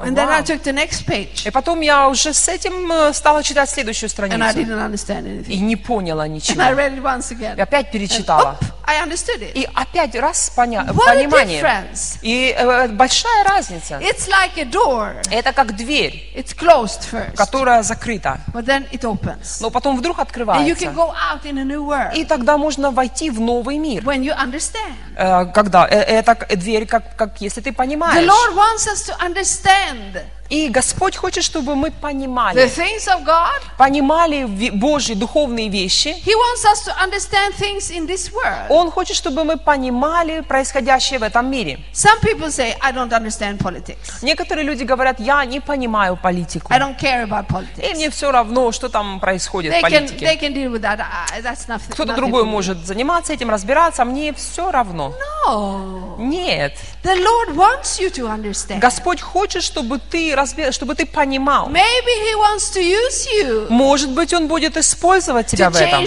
[0.00, 0.06] Wow.
[0.06, 0.44] And then I Вау.
[0.44, 4.42] took the next page И потом я уже с этим э, стала читать следующую and
[4.42, 4.58] I страницу.
[4.58, 5.50] didn't understand anything.
[5.52, 6.62] И не поняла And I ничего.
[6.62, 7.56] read it once again.
[7.56, 8.58] И опять And перечитала.
[8.60, 9.52] whoop, I understood it.
[9.54, 11.60] И опять раз поня- What a понимание.
[11.62, 12.18] difference.
[12.22, 13.94] И э, большая разница.
[14.00, 15.22] It's like a door.
[15.30, 19.58] Это как дверь, It's closed first, которая закрыта, but then it opens.
[19.60, 20.84] но потом вдруг And you открывается.
[20.86, 24.02] can go out in a new world И тогда можно войти в новый мир.
[24.04, 24.94] when you understand.
[25.16, 25.86] Э, Когда?
[25.88, 28.26] Э, Это дверь, как, как если ты The понимаешь.
[28.28, 33.62] Lord wants us to understand И Господь хочет, чтобы мы the понимали, things of God.
[33.78, 36.08] понимали Божьи духовные вещи.
[36.24, 38.66] He wants us to understand things in this world.
[38.68, 41.80] Он хочет, чтобы мы понимали происходящее в этом мире.
[41.94, 44.22] Some people say, I don't understand politics.
[44.22, 46.72] Некоторые люди говорят, я не понимаю политику.
[46.72, 47.94] I don't care about И politics.
[47.94, 50.46] мне все равно, что там происходит в They can, they политике.
[50.48, 51.00] can deal with that.
[51.42, 51.90] That's nothing.
[51.92, 55.14] Кто-то другой может заниматься этим, разбираться, а мне все равно.
[55.46, 56.18] No.
[56.18, 56.76] Нет.
[57.02, 58.78] The Lord wants you to understand.
[58.78, 61.68] Господь хочет, чтобы ты, разбе- чтобы ты понимал.
[61.68, 66.06] Maybe He wants to use you Может быть, Он будет использовать тебя в этом,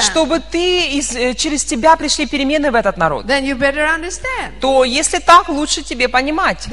[0.00, 3.26] чтобы ты э, через тебя пришли перемены в этот народ.
[3.26, 4.58] Then you better understand.
[4.60, 6.68] То если так, лучше тебе понимать.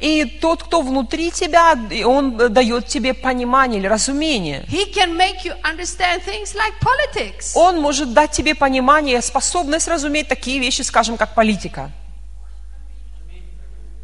[0.00, 4.64] И тот, кто внутри тебя, он э, дает тебе понимание или разумение.
[4.68, 7.52] He can make you understand things like politics.
[7.54, 11.90] Он может дать тебе понимание, способность разуметь такие вещи, скажем, как политика.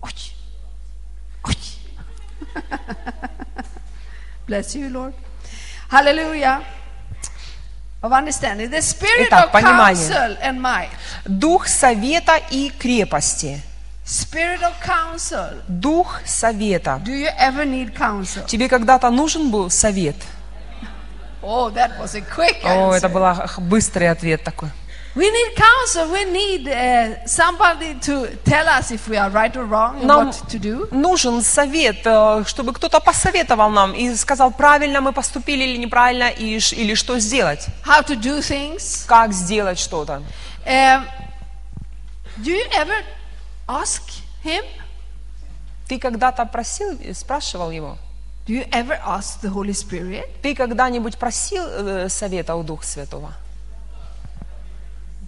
[0.02, 0.12] Ой.
[1.44, 1.56] Ой.
[4.46, 5.14] Bless you, Lord.
[5.90, 6.62] Hallelujah.
[8.00, 8.70] Of understanding.
[8.70, 10.90] The spirit Итак, of counsel and might.
[11.26, 13.60] Дух совета и крепости.
[14.06, 15.60] Spirit of counsel.
[15.68, 17.00] Дух совета.
[17.04, 18.46] Do you ever need counsel?
[18.46, 20.16] Тебе когда-то нужен был совет?
[21.42, 23.12] Oh, that was a quick О, это answer.
[23.12, 24.70] был быстрый ответ такой.
[25.18, 26.12] We need counsel.
[26.12, 26.64] We need
[27.26, 30.86] somebody to tell us if we are right or wrong and Нам what to do.
[30.92, 36.58] нужен совет, э, чтобы кто-то посоветовал нам и сказал, правильно мы поступили или неправильно, и,
[36.58, 39.06] или что сделать, How to do things.
[39.08, 40.22] как сделать что-то.
[40.64, 41.04] Um,
[42.36, 43.02] do you ever
[43.66, 44.02] ask
[44.44, 44.64] him?
[45.88, 47.98] Ты когда-то просил, спрашивал его?
[48.46, 50.26] Do you ever ask the Holy Spirit?
[50.42, 53.32] Ты когда-нибудь просил э, совета у Духа Святого?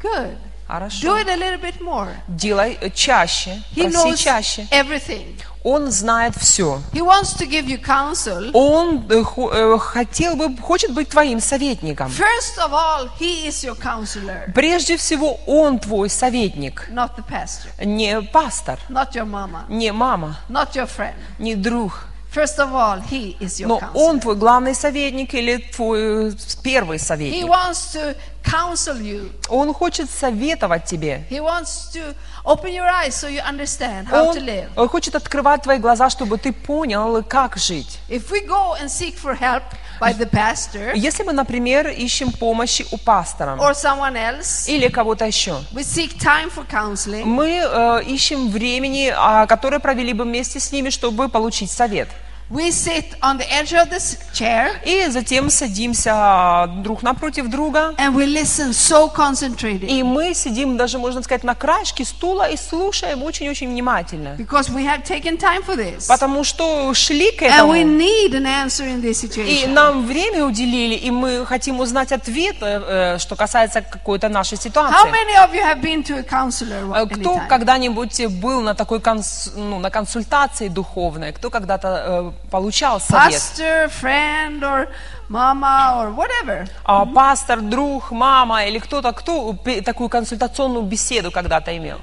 [0.02, 0.36] Good.
[0.66, 1.08] Хорошо.
[1.08, 2.08] Do it a little bit more.
[2.28, 4.66] Делай э, чаще, He проси knows чаще.
[4.70, 5.36] everything.
[5.62, 6.80] Он знает все.
[6.92, 8.50] He wants to give you counsel.
[8.54, 12.08] Он э, э, хотел бы, хочет быть твоим советником.
[12.12, 17.68] First of all, he is your counselor, Прежде всего, он твой советник, not the pastor,
[17.84, 21.14] не пастор, not your mama, не мама, not your friend.
[21.38, 22.06] не друг.
[22.32, 26.98] First of all, he is your Но он твой главный советник или твой э, первый
[26.98, 27.46] He советник.
[27.48, 29.32] wants to counsel you.
[29.48, 31.24] Он хочет советовать тебе.
[31.28, 32.14] He wants to
[32.44, 34.68] open your eyes so you understand how Он to live.
[34.76, 37.98] э, хочет открывать твои глаза, чтобы ты понял, как жить.
[38.08, 39.64] If we go and seek for help
[40.00, 45.26] by the pastor Если мы, например, ищем помощи у пастора or someone else, или кого-то
[45.26, 47.24] еще, we seek time for counseling.
[47.24, 52.08] мы э, ищем времени, а, которое провели бы вместе с ними, чтобы получить совет.
[52.50, 58.12] We sit on the edge of this chair И затем садимся друг напротив друга, and
[58.14, 63.22] we listen so concentrated и мы сидим даже, можно сказать, на краешке стула и слушаем
[63.22, 64.34] очень-очень внимательно.
[64.36, 66.08] because we have taken time for this.
[66.08, 69.68] Потому что шли к And we этому, need an answer in this и situation.
[69.72, 74.62] нам время уделили, и мы хотим узнать ответ, э, э, что касается какой-то нашей How
[74.62, 75.08] ситуации.
[75.10, 79.52] many of you have been to a counselor Э, Кто когда-нибудь был на такой конс-
[79.56, 83.34] ну, на консультации духовной, кто когда-то получал совет?
[83.34, 84.88] Pastor, friend, or
[85.28, 86.68] mama, or whatever.
[86.84, 92.00] А, пастор, друг, мама или кто-то, кто такую консультационную беседу когда-то имел?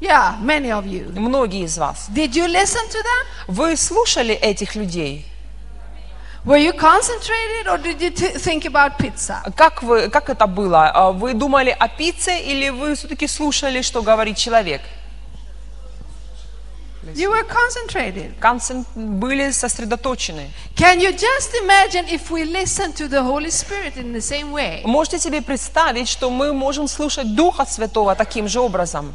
[0.00, 1.12] Yeah, many of you.
[1.18, 2.08] Многие из вас.
[2.08, 3.26] Did you listen to them?
[3.46, 5.26] Вы слушали этих людей?
[6.44, 9.42] Were you concentrated or did you think about pizza?
[9.54, 10.90] Как, вы, как это было?
[10.92, 14.82] А, Вы думали о пицце или вы все-таки слушали, что говорит человек?
[17.14, 18.38] You were concentrated.
[18.40, 20.50] Концен- Были сосредоточены.
[20.76, 24.82] Can you just imagine if we listen to the Holy Spirit in the same way?
[24.84, 29.14] Можете себе представить, что мы можем слушать Духа Святого таким же образом?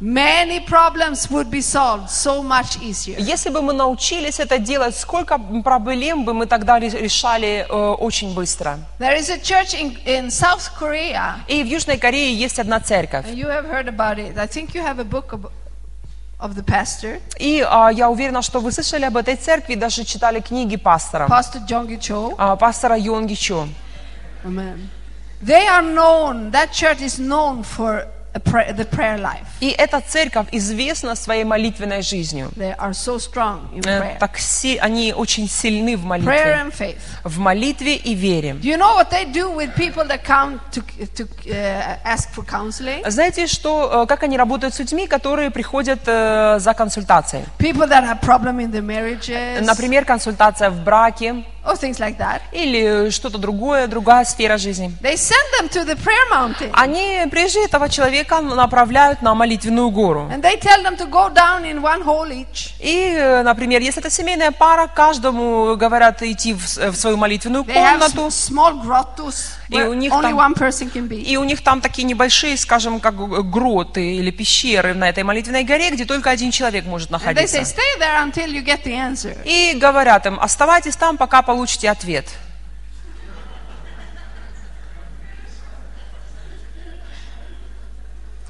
[0.00, 3.16] Many problems would be solved so much easier.
[3.18, 8.34] Если бы мы научились это делать, сколько проблем бы мы тогда ре- решали э, очень
[8.34, 8.80] быстро?
[8.98, 13.24] There is a church in, in South Korea, И в Южной Корее есть одна церковь.
[13.26, 14.36] and you have heard about it.
[14.36, 15.48] I think you have a book of,
[16.40, 20.40] of the pastor, И а, я уверена, что вы слышали об этой церкви, даже читали
[20.40, 22.34] книги пастора, Pastor Jonggi Cho.
[22.36, 23.68] а, пастора Йонги Чо.
[24.44, 29.46] They are known, that church is known for a pray, the prayer life.
[29.60, 32.50] И эта церковь известна своей молитвенной жизнью.
[32.56, 34.18] They are so strong in Э, prayer.
[34.18, 36.96] Так си- они очень сильны в Prayer молитве.
[37.22, 38.56] В молитве и вере.
[38.62, 38.96] You know
[40.72, 40.82] to,
[41.14, 41.98] to uh,
[42.44, 43.08] counseling?
[43.08, 47.44] Знаете, что, э, как они работают с людьми, которые приходят э, за консультацией?
[47.58, 52.40] People that have problem in their marriages, Например, консультация в браке, or things like that.
[52.52, 54.92] или что-то другое, другая сфера жизни.
[55.00, 56.70] They send them to the prayer mountain.
[56.74, 60.28] Они прежде этого человека направляют на молитвенную гору.
[60.32, 62.72] And they tell them to go down in one hole each.
[62.80, 67.64] И, э, например, если это семейная пара, каждому говорят идти в, с- в свою молитвенную
[67.64, 68.26] They have комнату.
[68.28, 70.36] small grottos И у них там-.
[71.16, 73.14] И у них там такие небольшие, скажем, как
[73.50, 77.58] гроты или пещеры на этой молитвенной горе, где только один человек может находиться.
[79.44, 82.26] И говорят им, оставайтесь там, пока получите ответ.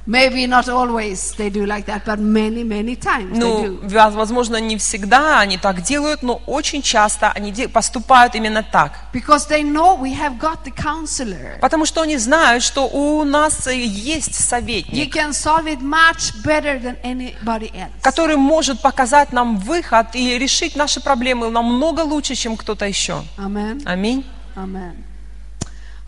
[0.06, 3.80] Maybe not always they do like that, but many, many times they Ну, do.
[3.88, 8.92] вя- возможно, не всегда они так делают, но очень часто они поступают именно так.
[9.14, 11.58] Because they know we have got the counselor.
[11.60, 16.34] Потому что они знают, что у нас э, есть He советник, can solve it much
[16.44, 17.90] better than anybody else.
[18.02, 23.22] который может показать нам выход и решить наши проблемы намного лучше, чем кто-то еще.
[23.38, 23.80] Amen.
[23.86, 24.22] Аминь.
[24.54, 24.96] Amen.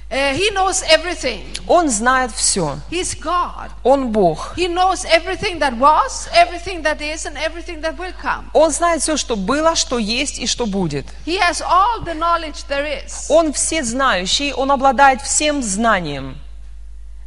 [0.09, 1.43] Uh, he knows everything.
[1.67, 2.79] Он знает все.
[2.89, 3.69] He's God.
[3.83, 4.53] Он Бог.
[4.55, 8.49] He knows everything that was, everything that is, and everything that will come.
[8.53, 11.05] Он знает все, что было, что есть и что будет.
[11.25, 13.25] He has all the knowledge there is.
[13.29, 16.37] Он всезнающий, он обладает всем знанием.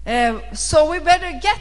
[0.06, 1.58] Uh, so we better get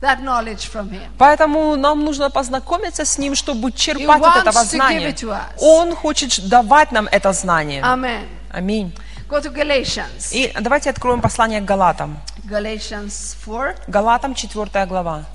[0.00, 1.10] that knowledge from him.
[1.18, 5.14] Поэтому нам нужно познакомиться с ним, чтобы черпать wants от этого знания.
[5.60, 7.82] Он хочет давать нам это знание.
[7.82, 8.26] Amen.
[8.50, 8.94] Аминь.
[9.27, 10.31] Go to Galatians.
[10.33, 12.19] И давайте откроем послание к Галатам.
[12.43, 13.75] Galatians 4.
[13.87, 15.25] Галатам 4 глава.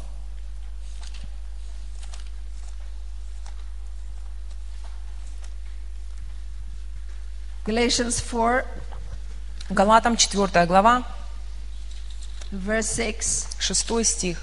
[7.66, 8.64] Galatians 4,
[9.70, 11.03] Галатам 4 глава,
[12.53, 13.49] verse 6.
[13.59, 14.38] 6 стих.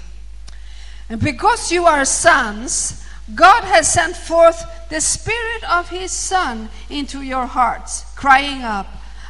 [1.08, 3.02] And because you are sons,
[3.34, 8.88] God has sent forth the Spirit of His Son into your hearts, crying up,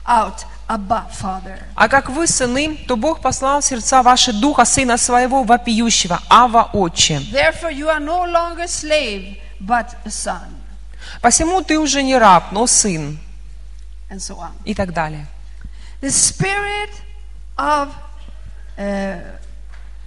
[0.10, 1.60] out, Abba, Father.
[1.76, 6.70] А как вы сыны, то Бог послал в сердца ваши духа Сына Своего вопиющего, Ава
[6.74, 7.20] Отче.
[7.32, 10.55] Therefore, you are no longer slave, but a son,
[11.22, 13.18] Посему ты уже не раб, но сын.
[14.10, 14.51] and so on.
[14.66, 15.28] И так далее.
[16.01, 16.89] The Spirit
[17.57, 17.89] of
[18.78, 19.20] uh,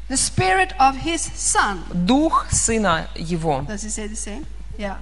[0.08, 1.82] the Spirit of His Son.
[1.92, 3.62] Дух Сына Его.
[3.68, 4.44] Does it say the same?
[4.78, 4.96] Yeah.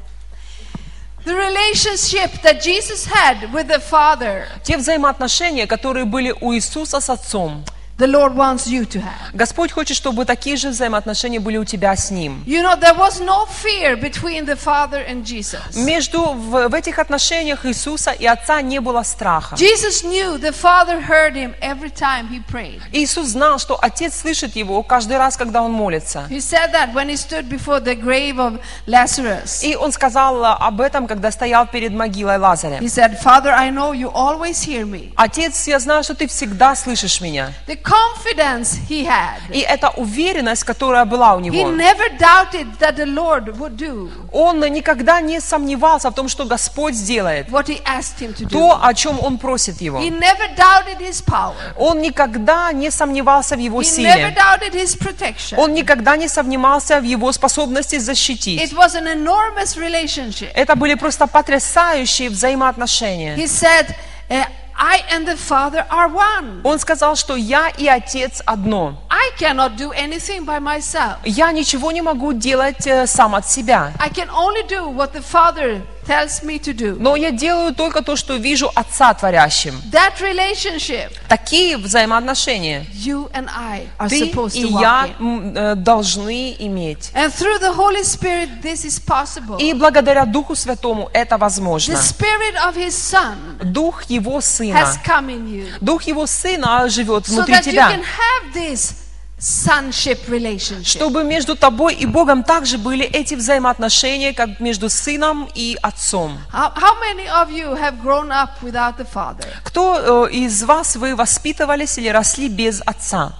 [1.22, 7.10] The relationship that Jesus had with the Father, Те взаимоотношения, которые были у Иисуса с
[7.10, 7.62] Отцом.
[8.00, 9.30] The Lord wants you to have.
[9.34, 12.42] Господь хочет, чтобы такие же взаимоотношения были у тебя с Ним.
[12.46, 15.60] You know, there was no fear between the Father and Jesus.
[15.76, 19.54] Между в, в этих отношениях Иисуса и Отца не было страха.
[19.56, 22.80] Jesus knew the Father heard him every time he prayed.
[22.92, 26.26] Иисус знал, что Отец слышит его каждый раз, когда он молится.
[26.30, 29.62] He said that when he stood before the grave of Lazarus.
[29.62, 32.78] И он сказал об этом, когда стоял перед могилой Лазаря.
[32.78, 35.12] He said, Father, I know you always hear me.
[35.16, 37.52] Отец, я знаю, что ты всегда слышишь меня.
[37.66, 39.40] The confidence he had.
[39.50, 44.10] И эта уверенность, которая была у He него, never doubted that the Lord would do
[44.32, 48.50] он никогда не сомневался в том, что Господь сделает what he asked him to do.
[48.50, 49.98] то, о чем он просит его.
[49.98, 51.54] He never doubted his power.
[51.76, 54.34] Он никогда не сомневался в его He never силе.
[54.36, 55.58] doubted his protection.
[55.58, 58.60] Он никогда не сомневался в его способности защитить.
[58.60, 60.50] It was an enormous relationship.
[60.54, 63.36] Это были просто потрясающие взаимоотношения.
[63.36, 63.94] He said,
[64.28, 64.44] uh,
[64.79, 66.61] I and the Father are one.
[66.63, 69.01] Он сказал, что я и Отец одно.
[69.09, 71.17] I cannot do anything by myself.
[71.23, 73.93] Я ничего не могу делать э, сам от себя.
[73.99, 76.96] I can only do what the Father tells me to do.
[76.98, 79.74] Но я делаю только то, что вижу Отца творящим.
[79.92, 85.54] That relationship, Такие взаимоотношения you and I are ты supposed и to walk я in.
[85.56, 87.10] э, должны иметь.
[87.14, 89.58] And through the Holy Spirit, this is possible.
[89.58, 91.92] И благодаря Духу Святому это возможно.
[91.94, 93.36] The Spirit of His Son
[93.72, 94.96] Дух Его has Сына.
[95.06, 95.66] come in you.
[95.80, 97.90] Дух Его Сына живет So внутри that you тебя.
[97.90, 98.94] can have this
[99.40, 100.84] sonship relationship.
[100.84, 106.38] Чтобы между тобой и Богом также были эти взаимоотношения, как между Сыном и Отцом.
[106.52, 109.46] How, how many of you have grown up without the Father?
[109.64, 113.32] Кто э, из вас вы воспитывались или росли без Отца?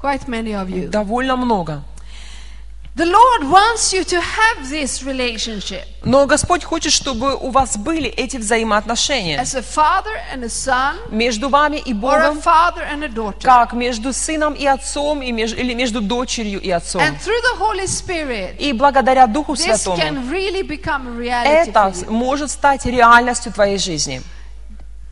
[0.00, 0.88] Quite many of you.
[0.88, 1.82] Довольно много.
[2.98, 8.08] The Lord wants you to have this relationship Но Господь хочет, чтобы у вас были
[8.10, 12.82] эти взаимоотношения as a father and a son, между вами и or a Богом, father
[12.92, 13.40] and a daughter.
[13.44, 17.00] как между сыном и отцом, и меж- или между дочерью и отцом.
[17.00, 21.68] And through the Holy Spirit, И благодаря Духу this Святому can really become a reality
[21.68, 22.10] это for you.
[22.10, 24.22] может стать реальностью твоей жизни.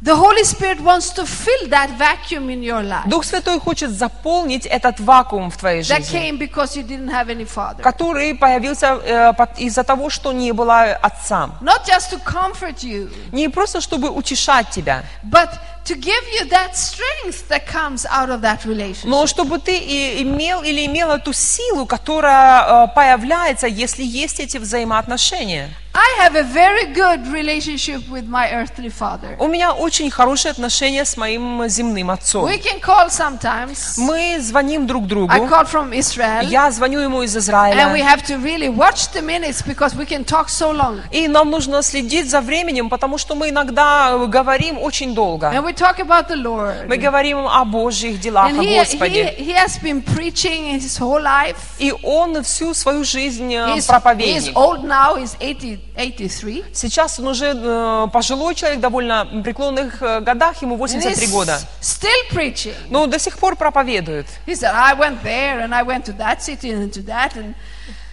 [0.02, 4.66] The Holy Spirit wants to fill that vacuum in your life Дух Святой хочет заполнить
[4.66, 7.82] этот вакуум в твоей that жизни, came because you didn't have any father.
[7.82, 11.48] который появился э, из-за того, что не было отца.
[11.62, 15.48] Not just to comfort you, Не просто чтобы утешать тебя, but
[15.86, 19.06] to give you that strength that comes out of that relationship.
[19.08, 19.76] но чтобы ты
[20.22, 25.70] имел или имела ту силу, которая э, появляется, если есть эти взаимоотношения.
[25.98, 29.34] I have a very good relationship with my earthly father.
[29.38, 32.44] У меня очень хорошие отношения с моим земным отцом.
[32.44, 33.94] We can call sometimes.
[33.96, 35.32] Мы звоним друг другу.
[35.32, 36.46] I call from Israel.
[36.46, 38.04] Я звоню ему из And we Израиля.
[38.04, 41.00] have to really watch the minutes because we can talk so long.
[41.12, 45.46] И нам нужно следить за временем, потому что мы иногда говорим очень долго.
[45.46, 46.88] And we talk about the Lord.
[46.88, 49.34] Мы говорим о Божьих делах, And о he, he, Господе.
[49.36, 51.56] he has been preaching his whole life.
[51.78, 54.56] И он всю свою жизнь э, He's, he's проповедник.
[54.56, 56.64] old now, he's 80, 83.
[56.72, 61.58] Сейчас он уже э, пожилой человек, довольно преклонных э, годах, ему And 83 he's года.
[61.80, 62.74] still preaching.
[62.90, 64.26] Но до сих пор проповедует.
[64.46, 67.36] He said, I went there and I went to that city and to that.
[67.36, 67.54] And,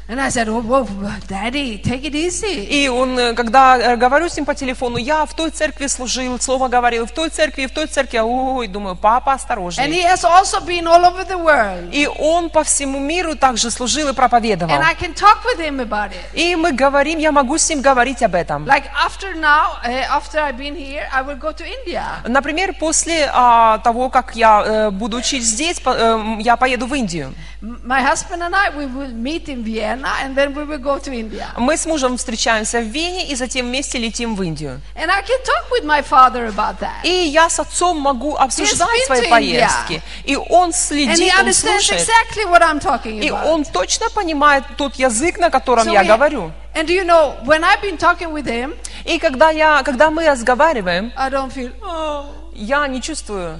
[0.05, 0.85] and I said, oh, whoa,
[1.27, 2.65] Daddy, take it easy.
[2.65, 6.37] И он, э, когда э, говорю с ним по телефону, я в той церкви служил,
[6.41, 9.87] слово говорил, в той церкви, в той церкви, ой, думаю, папа, And осторожней.
[9.87, 11.89] he has also been all over the world.
[11.93, 14.75] И он по всему миру также служил и проповедовал.
[14.75, 16.17] And I can talk with him about it.
[16.33, 18.65] И мы говорим, я могу с ним говорить об этом.
[18.65, 19.77] Like after now,
[20.11, 22.03] after I've been here, I will go to India.
[22.27, 26.93] Например, после а, того, как я э, буду учить здесь, по- э, я поеду в
[26.93, 27.33] Индию.
[27.61, 31.11] My husband and I, we will meet in Vienna and then we will go to
[31.13, 31.47] India.
[31.57, 34.81] Мы с мужем встречаемся в Вене и затем вместе летим в Индию.
[34.95, 37.03] And I can talk with my father about that.
[37.03, 40.01] И я с отцом могу обсуждать свои поездки.
[40.25, 42.01] И он And he следит, он understands слушает.
[42.01, 43.45] exactly what I'm talking И about.
[43.45, 46.51] он точно понимает тот язык, на котором So я говорю.
[46.75, 48.73] And do you know, when I've been talking with him,
[49.05, 52.25] И когда, я, когда мы разговариваем, I don't feel, oh,
[52.55, 53.59] я не чувствую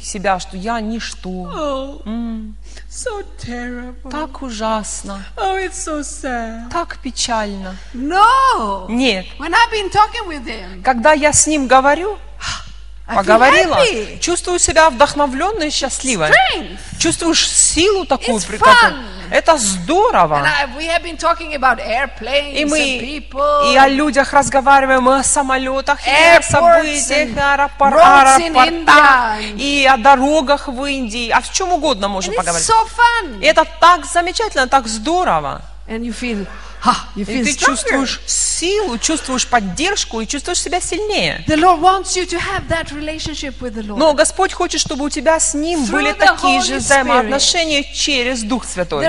[0.00, 1.28] себя, что я ничто.
[1.30, 2.52] Oh,
[2.88, 4.10] so terrible.
[4.10, 6.70] Так ужасно, Oh, it's so sad.
[6.70, 7.76] так печально.
[7.94, 8.86] No.
[8.88, 9.26] Нет.
[9.38, 12.18] When I've been talking with him, Когда я с ним говорю,
[13.14, 14.18] поговорила, happy.
[14.20, 16.30] чувствую себя вдохновленной и счастливой.
[16.98, 18.40] Чувствуешь силу такую.
[18.40, 18.58] При-.
[19.30, 20.46] Это здорово.
[22.52, 29.88] И мы и о людях разговариваем, и о самолетах, и о событиях, аэропор- аэропортах, и
[29.90, 32.68] о дорогах в Индии, о чем угодно можем поговорить.
[32.68, 35.62] so это так замечательно, так здорово.
[35.88, 36.46] And you feel,
[37.16, 37.56] И ты stronger.
[37.56, 41.44] чувствуешь силу, чувствуешь поддержку и чувствуешь себя сильнее.
[43.96, 49.06] Но Господь хочет, чтобы у тебя с Ним были такие же взаимоотношения через Дух Святой.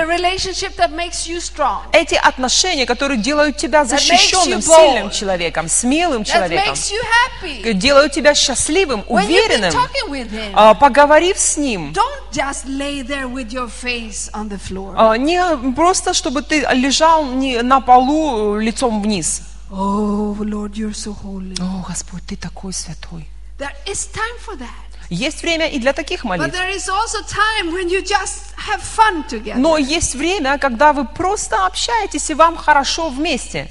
[1.92, 6.74] Эти отношения, которые делают тебя защищенным, сильным человеком, смелым человеком,
[7.74, 9.72] делают тебя счастливым, уверенным.
[10.54, 11.94] А, Поговорив с Ним,
[14.96, 19.42] а, не просто, чтобы ты лежал не на полу э, лицом вниз.
[19.70, 20.34] Oh.
[21.60, 23.28] О, Господь, ты такой святой.
[23.58, 24.87] There is time for that.
[25.10, 26.54] Есть время и для таких молитв.
[29.56, 33.66] Но есть время, когда вы просто общаетесь и вам хорошо вместе.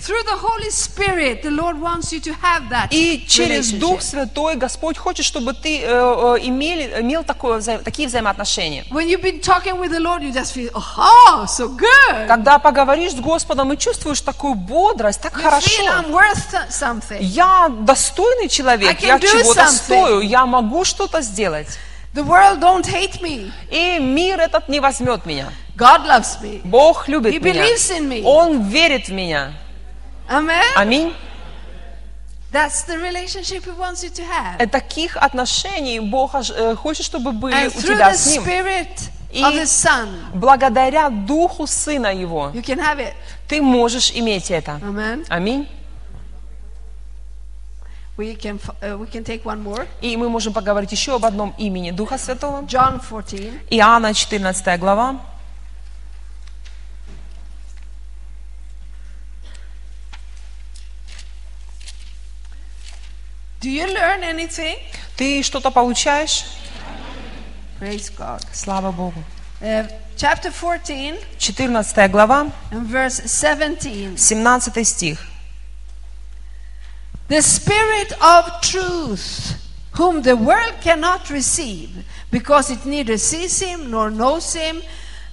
[2.92, 4.02] И через Дух.
[4.02, 8.86] Святой Господь хочет, чтобы ты э, э, имели, имел такое, взаим- такие взаимоотношения.
[12.28, 15.70] Когда поговоришь с Господом и чувствуешь такую бодрость, так хорошо.
[17.22, 21.68] Я достойный человек, я чего-то стою, я могу что-то сделать.
[22.14, 23.52] The world don't hate me.
[23.70, 25.50] И мир этот не возьмет меня.
[25.78, 26.62] God loves me.
[26.64, 27.64] Бог любит He меня.
[27.64, 28.24] believes in me.
[28.24, 29.54] Он верит в меня.
[30.76, 31.14] Аминь.
[32.52, 34.66] That's the relationship He wants you to have.
[34.72, 38.44] Таких отношений Бог э, хочет, чтобы были у тебя с Ним.
[39.30, 39.44] И-
[40.34, 42.52] Благодаря Духу Сына Его
[43.48, 44.80] ты можешь иметь это.
[45.30, 45.68] Аминь.
[48.18, 49.88] We can uh, we can take one more.
[50.01, 52.63] И мы можем поговорить еще об одном имени Духа Святого.
[52.63, 53.61] John 14.
[53.70, 55.22] Иоанна 14 глава.
[63.61, 64.78] Do you learn anything?
[65.15, 66.45] Ты что-то получаешь?
[67.80, 68.41] Praise God.
[68.53, 69.24] Слава Богу.
[69.61, 74.18] uh, chapter 14 14 глава, and verse 17.
[74.18, 75.27] 17 стих.
[77.30, 79.56] The Spirit of truth,
[79.98, 81.90] whom the world cannot receive,
[82.32, 84.82] because it neither sees him nor knows him,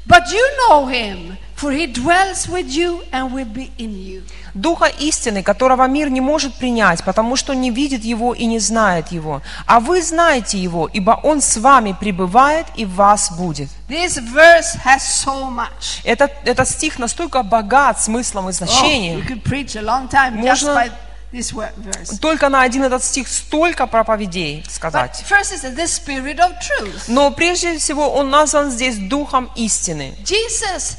[0.06, 4.22] but you know him, for he dwells with you and will be in you.
[4.54, 9.08] Духа истины, которого мир не может принять, потому что не видит его и не знает
[9.12, 9.40] его.
[9.66, 13.68] А вы знаете его, ибо он с вами пребывает и в вас будет.
[13.88, 16.00] This verse has so much.
[16.04, 19.20] Этот, этот стих настолько богат смыслом и Oh, значением.
[19.20, 21.03] we could preach a long time just Можно- by this wor- verse.
[22.20, 25.24] Только на один этот стих столько проповедей сказать.
[27.08, 30.16] Но прежде всего он назван здесь Духом истины.
[30.24, 30.96] Jesus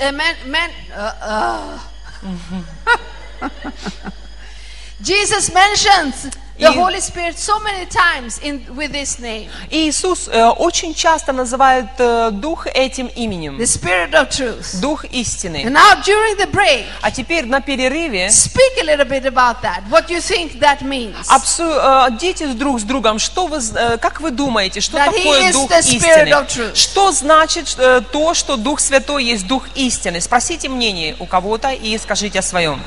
[0.00, 1.78] uh, man, man, uh,
[3.40, 4.12] uh.
[5.00, 10.94] Jesus mentions the Holy Spirit so many times in, with this name, Иисус э, очень
[10.94, 13.58] часто называет э, Дух этим именем.
[13.58, 14.80] the Spirit of truth.
[14.80, 15.64] Дух истины.
[15.64, 19.82] And now during the break, А теперь на перерыве speak a little bit about that.
[19.90, 21.16] What you think that means?
[21.28, 25.16] обсу- э, дети друг с другом, что вы, э, как вы думаете, что That he
[25.22, 26.70] такое is Дух the Spirit of истины?
[26.70, 26.76] truth.
[26.76, 30.20] Что значит э, то, что Дух Святой есть Дух истины?
[30.20, 32.80] Спросите мнение у кого-то и скажите о своем.